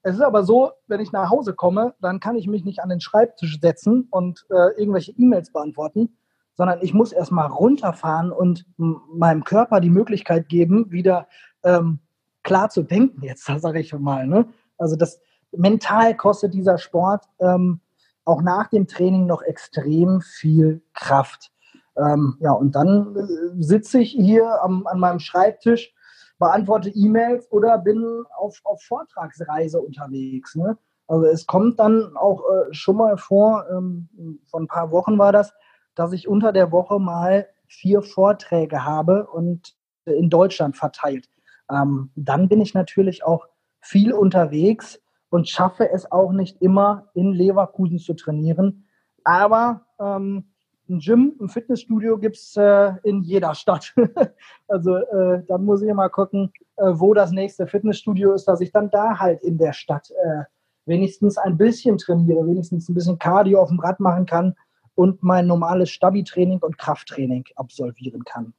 [0.05, 2.89] Es ist aber so, wenn ich nach Hause komme, dann kann ich mich nicht an
[2.89, 6.17] den Schreibtisch setzen und äh, irgendwelche E-Mails beantworten,
[6.55, 11.27] sondern ich muss erstmal runterfahren und meinem Körper die Möglichkeit geben, wieder
[11.63, 11.99] ähm,
[12.43, 14.27] klar zu denken, jetzt sage ich mal.
[14.27, 14.49] Ne?
[14.77, 15.21] Also das
[15.53, 17.79] mental kostet dieser Sport ähm,
[18.25, 21.52] auch nach dem Training noch extrem viel Kraft.
[21.97, 25.93] Ähm, ja, und dann äh, sitze ich hier am, an meinem Schreibtisch,
[26.39, 30.55] beantworte E-Mails oder bin auf, auf Vortragsreise unterwegs.
[30.55, 30.77] Ne?
[31.07, 34.09] Also es kommt dann auch äh, schon mal vor, ähm,
[34.45, 35.53] vor ein paar Wochen war das,
[35.95, 39.75] dass ich unter der Woche mal vier Vorträge habe und
[40.05, 41.29] in Deutschland verteilt.
[41.69, 43.47] Ähm, dann bin ich natürlich auch
[43.79, 48.85] viel unterwegs und schaffe es auch nicht immer in Leverkusen zu trainieren.
[49.23, 50.52] Aber ähm,
[50.93, 53.93] ein Gym, ein Fitnessstudio gibt es äh, in jeder Stadt.
[54.67, 58.71] also äh, dann muss ich mal gucken, äh, wo das nächste Fitnessstudio ist, dass ich
[58.71, 60.43] dann da halt in der Stadt äh,
[60.85, 64.55] wenigstens ein bisschen trainiere, wenigstens ein bisschen Cardio auf dem Rad machen kann
[64.95, 68.53] und mein normales Stabi-Training und Krafttraining absolvieren kann.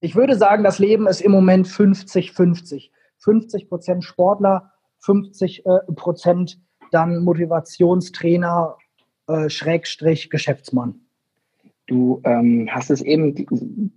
[0.00, 2.90] Ich würde sagen, das Leben ist im Moment 50-50.
[3.18, 8.76] 50 Prozent Sportler, 50 äh, Prozent dann Motivationstrainer,
[9.26, 11.00] äh, Schrägstrich Geschäftsmann.
[11.86, 13.34] Du ähm, hast es eben,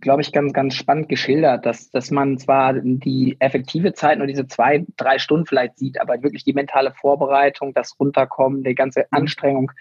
[0.01, 4.45] glaube ich, ganz, ganz spannend geschildert, dass, dass man zwar die effektive Zeit nur diese
[4.47, 9.05] zwei, drei Stunden vielleicht sieht, aber wirklich die mentale Vorbereitung, das Runterkommen, die ganze mhm.
[9.11, 9.71] Anstrengung,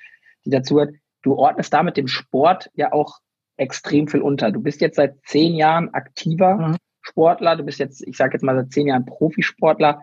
[0.44, 0.90] die dazu hat.
[1.22, 3.18] Du ordnest damit dem Sport ja auch
[3.56, 4.52] extrem viel unter.
[4.52, 6.76] Du bist jetzt seit zehn Jahren aktiver mhm.
[7.02, 10.02] Sportler, du bist jetzt, ich sage jetzt mal seit zehn Jahren Profisportler.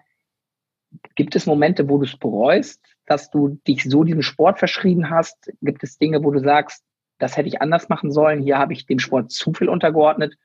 [1.15, 5.51] Gibt es Momente, wo du es bereust, dass du dich so diesem Sport verschrieben hast?
[5.61, 6.83] Gibt es Dinge, wo du sagst,
[7.19, 10.35] das hätte ich anders machen sollen, hier habe ich dem Sport zu viel untergeordnet?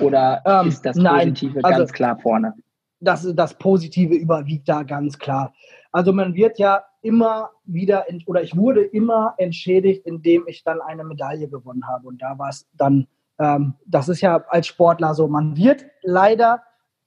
[0.00, 2.54] Oder ähm, ist das Positive nein, also, ganz klar vorne?
[3.00, 5.52] Das, das Positive überwiegt da ganz klar.
[5.90, 11.04] Also man wird ja immer wieder, oder ich wurde immer entschädigt, indem ich dann eine
[11.04, 12.06] Medaille gewonnen habe.
[12.06, 16.62] Und da war es dann, ähm, das ist ja als Sportler so, man wird leider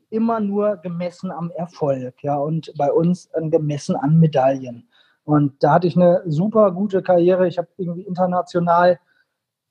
[0.10, 4.88] immer nur gemessen am Erfolg, ja, und bei uns gemessen an Medaillen.
[5.24, 7.48] Und da hatte ich eine super gute Karriere.
[7.48, 9.00] Ich habe irgendwie international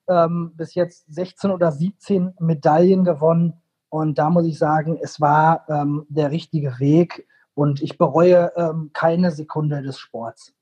[0.08, 3.54] ähm, bis jetzt 16 oder 17 Medaillen gewonnen.
[3.88, 8.90] Und da muss ich sagen, es war ähm, der richtige Weg und ich bereue ähm,
[8.92, 10.52] keine Sekunde des Sports.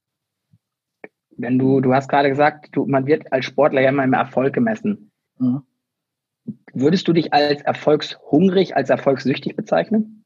[1.38, 4.52] Wenn du, du hast gerade gesagt, du, man wird als Sportler ja immer im Erfolg
[4.52, 5.10] gemessen.
[5.38, 5.62] Mhm.
[6.74, 10.24] Würdest du dich als erfolgshungrig, als erfolgssüchtig bezeichnen?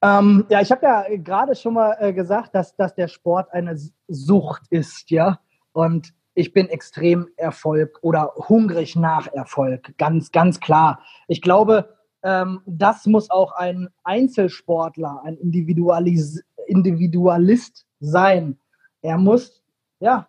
[0.00, 3.76] Ähm, ja, ich habe ja gerade schon mal äh, gesagt, dass, dass der Sport eine
[4.08, 5.38] Sucht ist, ja.
[5.72, 11.00] Und ich bin extrem Erfolg oder hungrig nach Erfolg, ganz, ganz klar.
[11.28, 18.58] Ich glaube, ähm, das muss auch ein Einzelsportler, ein Individualis Individualist sein.
[19.02, 19.62] Er muss,
[20.00, 20.28] ja,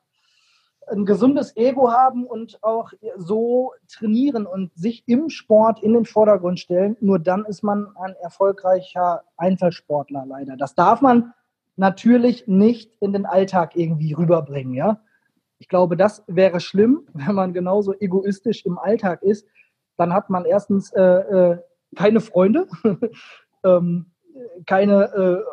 [0.92, 6.60] ein gesundes Ego haben und auch so trainieren und sich im Sport in den Vordergrund
[6.60, 6.98] stellen.
[7.00, 10.58] Nur dann ist man ein erfolgreicher Einzelsportler leider.
[10.58, 11.34] Das darf man
[11.76, 15.00] natürlich nicht in den Alltag irgendwie rüberbringen, ja.
[15.60, 19.48] Ich glaube, das wäre schlimm, wenn man genauso egoistisch im Alltag ist.
[19.98, 21.58] Dann hat man erstens äh, äh,
[21.96, 22.68] keine Freunde,
[23.64, 24.08] ähm,
[24.66, 25.44] keine äh,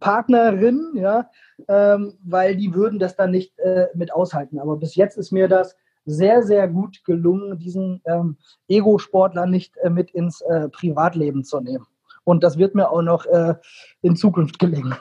[0.00, 1.30] Partnerin, ja,
[1.68, 4.58] ähm, weil die würden das dann nicht äh, mit aushalten.
[4.58, 8.36] Aber bis jetzt ist mir das sehr, sehr gut gelungen, diesen ähm,
[8.68, 11.86] Ego-Sportler nicht äh, mit ins äh, Privatleben zu nehmen.
[12.24, 13.54] Und das wird mir auch noch äh,
[14.02, 14.94] in Zukunft gelingen.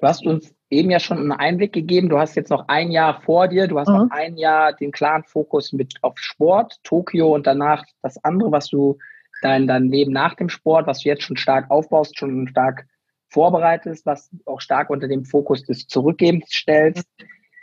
[0.00, 2.08] Du hast uns eben ja schon einen Einblick gegeben.
[2.08, 3.66] Du hast jetzt noch ein Jahr vor dir.
[3.66, 3.94] Du hast mhm.
[3.94, 8.68] noch ein Jahr den klaren Fokus mit auf Sport, Tokio und danach das andere, was
[8.68, 8.98] du
[9.42, 12.86] dein, dein Leben nach dem Sport, was du jetzt schon stark aufbaust, schon stark
[13.28, 17.06] vorbereitest, was auch stark unter dem Fokus des Zurückgebens stellst.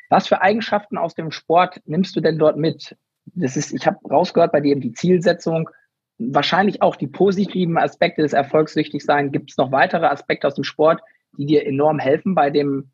[0.10, 2.96] Was für Eigenschaften aus dem Sport nimmst du denn dort mit?
[3.34, 5.70] Das ist, ich habe rausgehört bei dir die Zielsetzung,
[6.18, 9.32] wahrscheinlich auch die positiven Aspekte des Erfolgssüchtigseins.
[9.32, 11.02] Gibt es noch weitere Aspekte aus dem Sport,
[11.38, 12.92] die dir enorm helfen bei dem,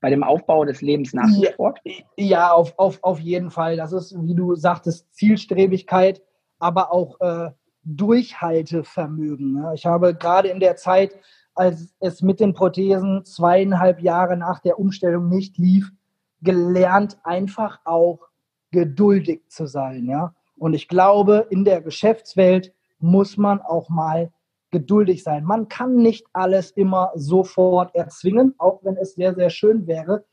[0.00, 1.80] bei dem Aufbau des Lebens nach dem Sport?
[2.16, 3.76] Ja, auf, auf, auf jeden Fall.
[3.76, 6.22] Das ist, wie du sagtest, Zielstrebigkeit,
[6.58, 7.50] aber auch äh,
[7.82, 9.64] Durchhaltevermögen.
[9.74, 11.18] Ich habe gerade in der Zeit,
[11.54, 15.92] als es mit den Prothesen zweieinhalb Jahre nach der Umstellung nicht lief,
[16.42, 18.28] gelernt, einfach auch
[18.70, 20.06] geduldig zu sein.
[20.06, 20.34] Ja?
[20.56, 24.30] Und ich glaube, in der Geschäftswelt muss man auch mal
[24.70, 25.44] geduldig sein.
[25.44, 30.24] Man kann nicht alles immer sofort erzwingen, auch wenn es sehr, sehr schön wäre.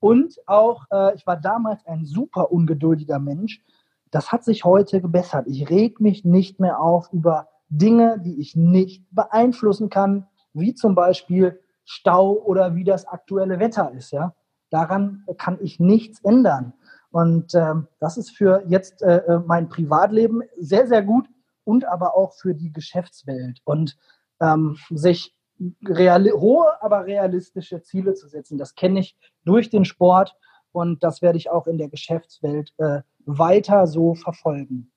[0.00, 3.62] Und auch, äh, ich war damals ein super ungeduldiger Mensch.
[4.10, 5.46] Das hat sich heute gebessert.
[5.48, 10.26] Ich reg mich nicht mehr auf über Dinge, die ich nicht beeinflussen kann,
[10.58, 14.12] wie zum Beispiel Stau oder wie das aktuelle Wetter ist.
[14.12, 14.34] Ja?
[14.70, 16.74] Daran kann ich nichts ändern.
[17.10, 21.26] Und ähm, das ist für jetzt äh, äh, mein Privatleben sehr, sehr gut
[21.64, 23.60] und aber auch für die Geschäftswelt.
[23.64, 23.96] Und
[24.40, 30.36] ähm, sich hohe, aber realistische Ziele zu setzen, das kenne ich durch den Sport
[30.70, 34.92] und das werde ich auch in der Geschäftswelt äh, weiter so verfolgen.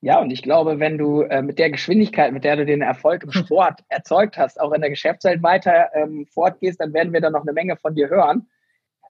[0.00, 3.24] Ja, und ich glaube, wenn du äh, mit der Geschwindigkeit, mit der du den Erfolg
[3.24, 7.30] im Sport erzeugt hast, auch in der Geschäftswelt weiter ähm, fortgehst, dann werden wir da
[7.30, 8.46] noch eine Menge von dir hören.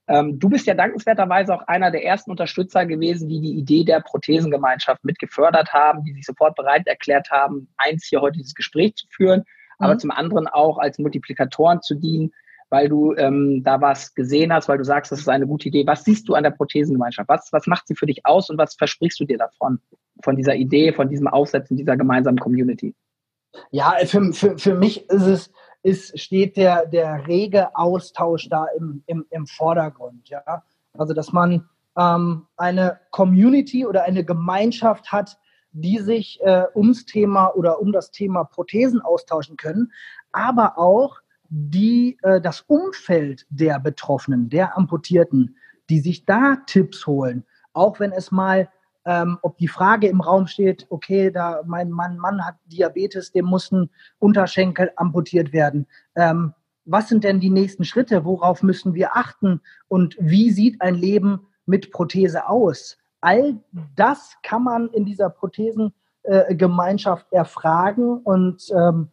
[0.09, 4.01] Ähm, du bist ja dankenswerterweise auch einer der ersten Unterstützer gewesen, die die Idee der
[4.01, 8.95] Prothesengemeinschaft mit gefördert haben, die sich sofort bereit erklärt haben, eins hier heute dieses Gespräch
[8.95, 9.45] zu führen, mhm.
[9.78, 12.32] aber zum anderen auch als Multiplikatoren zu dienen,
[12.69, 15.87] weil du ähm, da was gesehen hast, weil du sagst, das ist eine gute Idee.
[15.87, 17.29] Was siehst du an der Prothesengemeinschaft?
[17.29, 19.81] Was, was macht sie für dich aus und was versprichst du dir davon,
[20.23, 22.95] von dieser Idee, von diesem Aufsetzen dieser gemeinsamen Community?
[23.71, 25.53] Ja, für, für, für mich ist es,
[25.83, 30.29] ist, steht der, der rege Austausch da im, im, im Vordergrund.
[30.29, 30.64] Ja?
[30.95, 35.39] Also, dass man ähm, eine Community oder eine Gemeinschaft hat,
[35.73, 39.93] die sich äh, ums Thema oder um das Thema Prothesen austauschen können,
[40.33, 41.19] aber auch
[41.49, 45.57] die äh, das Umfeld der Betroffenen, der Amputierten,
[45.89, 48.69] die sich da Tipps holen, auch wenn es mal
[49.07, 53.47] ähm, ob die Frage im Raum steht, okay, da mein Mann, Mann hat Diabetes, dem
[53.47, 53.89] muss ein
[54.19, 55.87] Unterschenkel amputiert werden.
[56.17, 56.53] Ähm,
[56.85, 58.25] was sind denn die nächsten Schritte?
[58.25, 59.61] Worauf müssen wir achten?
[59.89, 62.99] Und wie sieht ein Leben mit Prothese aus?
[63.21, 63.61] All
[63.95, 69.09] das kann man in dieser Prothesengemeinschaft äh, erfragen und ähm,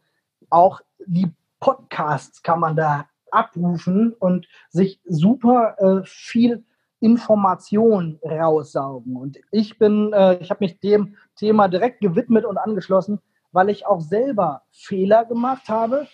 [0.49, 1.31] auch die
[1.63, 6.65] Podcasts kann man da abrufen und sich super äh, viel
[6.99, 9.15] Information raussaugen.
[9.15, 13.21] Und ich bin, äh, ich habe mich dem Thema direkt gewidmet und angeschlossen,
[13.53, 16.05] weil ich auch selber Fehler gemacht habe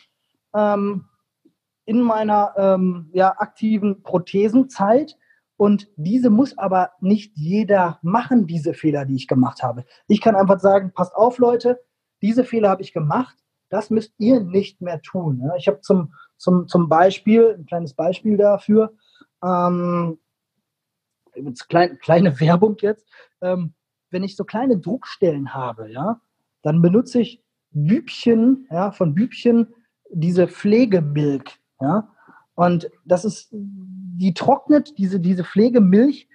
[0.53, 1.05] ähm,
[1.85, 5.17] in meiner ähm, ja, aktiven Prothesenzeit.
[5.57, 9.83] Und diese muss aber nicht jeder machen, diese Fehler, die ich gemacht habe.
[10.07, 11.79] Ich kann einfach sagen, passt auf, Leute,
[12.21, 13.35] diese Fehler habe ich gemacht,
[13.69, 15.49] das müsst ihr nicht mehr tun.
[15.57, 18.93] Ich habe zum, zum, zum Beispiel, ein kleines Beispiel dafür,
[19.43, 20.19] ähm,
[21.67, 23.07] klein, kleine Werbung jetzt,
[23.41, 23.73] ähm,
[24.11, 26.21] wenn ich so kleine Druckstellen habe, ja,
[26.63, 29.73] dann benutze ich Bübchen, ja, von Bübchen
[30.11, 32.09] diese Pflegemilch, ja,
[32.55, 36.27] und das ist, die trocknet, diese, diese Pflegemilch,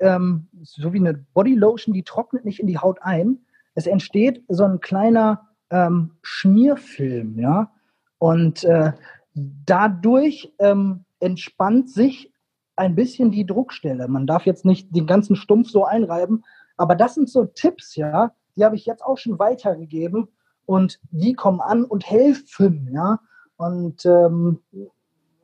[0.00, 3.38] ähm, so wie eine Bodylotion, die trocknet nicht in die Haut ein.
[3.74, 7.72] Es entsteht so ein kleiner ähm, Schmierfilm, ja,
[8.18, 8.92] und äh,
[9.34, 12.32] dadurch ähm, entspannt sich
[12.76, 14.06] ein bisschen die Druckstelle.
[14.06, 16.44] Man darf jetzt nicht den ganzen Stumpf so einreiben,
[16.76, 20.28] aber das sind so Tipps, ja, die habe ich jetzt auch schon weitergegeben
[20.66, 23.18] und die kommen an und helfen, ja.
[23.56, 24.58] Und ähm,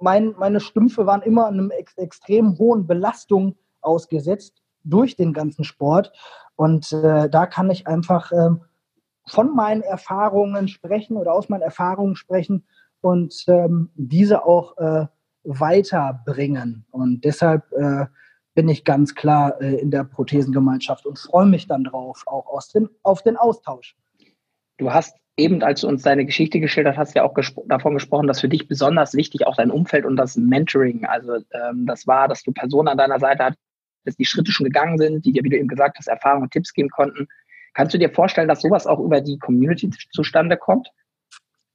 [0.01, 6.13] mein, meine Stümpfe waren immer einem ex extrem hohen Belastung ausgesetzt durch den ganzen Sport.
[6.57, 8.51] Und äh, da kann ich einfach äh,
[9.29, 12.65] von meinen Erfahrungen sprechen oder aus meinen Erfahrungen sprechen
[13.01, 15.07] und ähm, diese auch äh,
[15.45, 16.85] weiterbringen.
[16.91, 18.07] Und deshalb äh,
[18.55, 22.69] bin ich ganz klar äh, in der Prothesengemeinschaft und freue mich dann drauf, auch aus
[22.69, 23.97] den, auf den Austausch.
[24.79, 28.27] Du hast eben, als du uns deine Geschichte geschildert hast, ja auch gespro davon gesprochen,
[28.27, 32.29] dass für dich besonders wichtig auch dein Umfeld und das Mentoring, also ähm, das war,
[32.29, 35.51] dass du Personen an deiner Seite hattest, die Schritte schon gegangen sind, die dir, wie
[35.51, 37.29] du eben gesagt hast, Erfahrungen und Tipps geben konnten.
[37.79, 40.91] Kannst du dir vorstellen, dass sowas auch über die Community zustande kommt?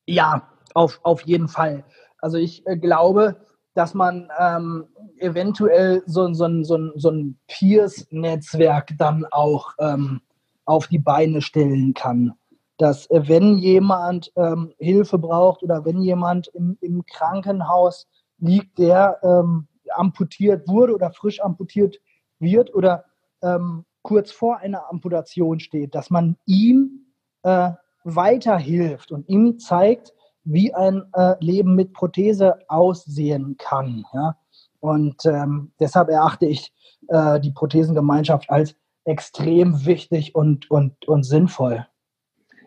[0.06, 1.86] Ja, auf, auf jeden Fall.
[2.18, 3.38] Also ich äh, glaube,
[3.74, 4.84] dass man ähm,
[5.20, 10.20] eventuell so, so, so, so ein Peers-Netzwerk dann auch ähm,
[10.66, 12.34] auf die Beine stellen kann.
[12.78, 19.20] Dass äh, wenn jemand ähm, Hilfe braucht oder wenn jemand im, im Krankenhaus liegt, der
[19.24, 22.02] ähm, amputiert wurde oder frisch amputiert
[22.40, 23.06] wird oder
[23.42, 27.08] ähm, kurz vor einer Amputation steht, dass man ihm
[27.42, 27.72] äh,
[28.04, 34.06] weiterhilft und ihm zeigt, wie ein äh, Leben mit Prothese aussehen kann.
[34.14, 34.38] Ja?
[34.80, 36.74] Und ähm, deshalb erachte ich
[37.08, 38.76] äh, die Prothesengemeinschaft als
[39.06, 41.86] extrem wichtig und, und, und sinnvoll.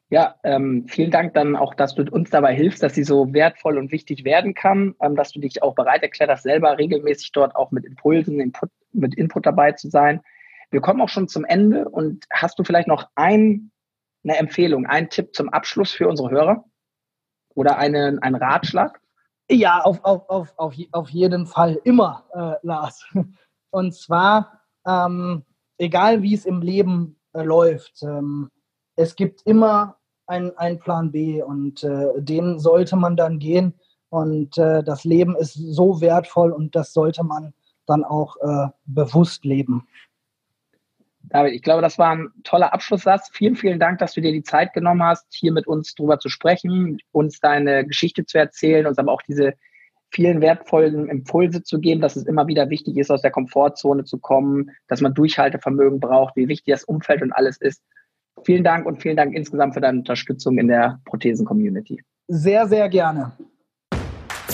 [0.09, 3.77] Ja, ähm, vielen Dank dann auch, dass du uns dabei hilfst, dass sie so wertvoll
[3.77, 7.57] und wichtig werden kann, ähm, dass du dich auch bereit erklärt hast, selber regelmäßig dort
[7.57, 10.21] auch mit Impulsen, Input, mit Input dabei zu sein.
[10.71, 13.71] Wir kommen auch schon zum Ende und hast du vielleicht noch ein,
[14.25, 16.65] eine Empfehlung, einen Tipp zum Abschluss für unsere Hörer
[17.55, 19.01] oder einen, einen Ratschlag?
[19.51, 23.07] Ja, auf, auf, auf, auf, auf jeden Fall immer, äh, Lars.
[23.71, 25.45] Und zwar, ähm,
[25.79, 28.51] egal wie es im Leben äh, läuft, ähm,
[28.97, 33.75] es gibt immer einen Plan B und äh, den sollte man dann gehen.
[34.09, 37.55] Und äh, das Leben ist so wertvoll und das sollte man
[37.87, 39.87] dann auch äh, bewusst leben.
[41.37, 43.29] David, ich glaube, das war ein toller Abschlusssatz.
[43.31, 46.31] Vielen, vielen Dank, dass du dir die Zeit genommen hast, hier mit uns drüber zu
[46.31, 49.53] sprechen, uns deine Geschichte zu erzählen, uns aber auch diese
[50.11, 54.17] vielen wertvollen Impulse zu geben, dass es immer wieder wichtig ist, aus der Komfortzone zu
[54.19, 57.83] kommen, dass man Durchhaltevermögen braucht, wie wichtig das Umfeld und alles ist.
[58.43, 62.03] Vielen Dank und vielen Dank insgesamt für deine Unterstützung in der Prothesen-Community.
[62.29, 63.33] Sehr, sehr gerne.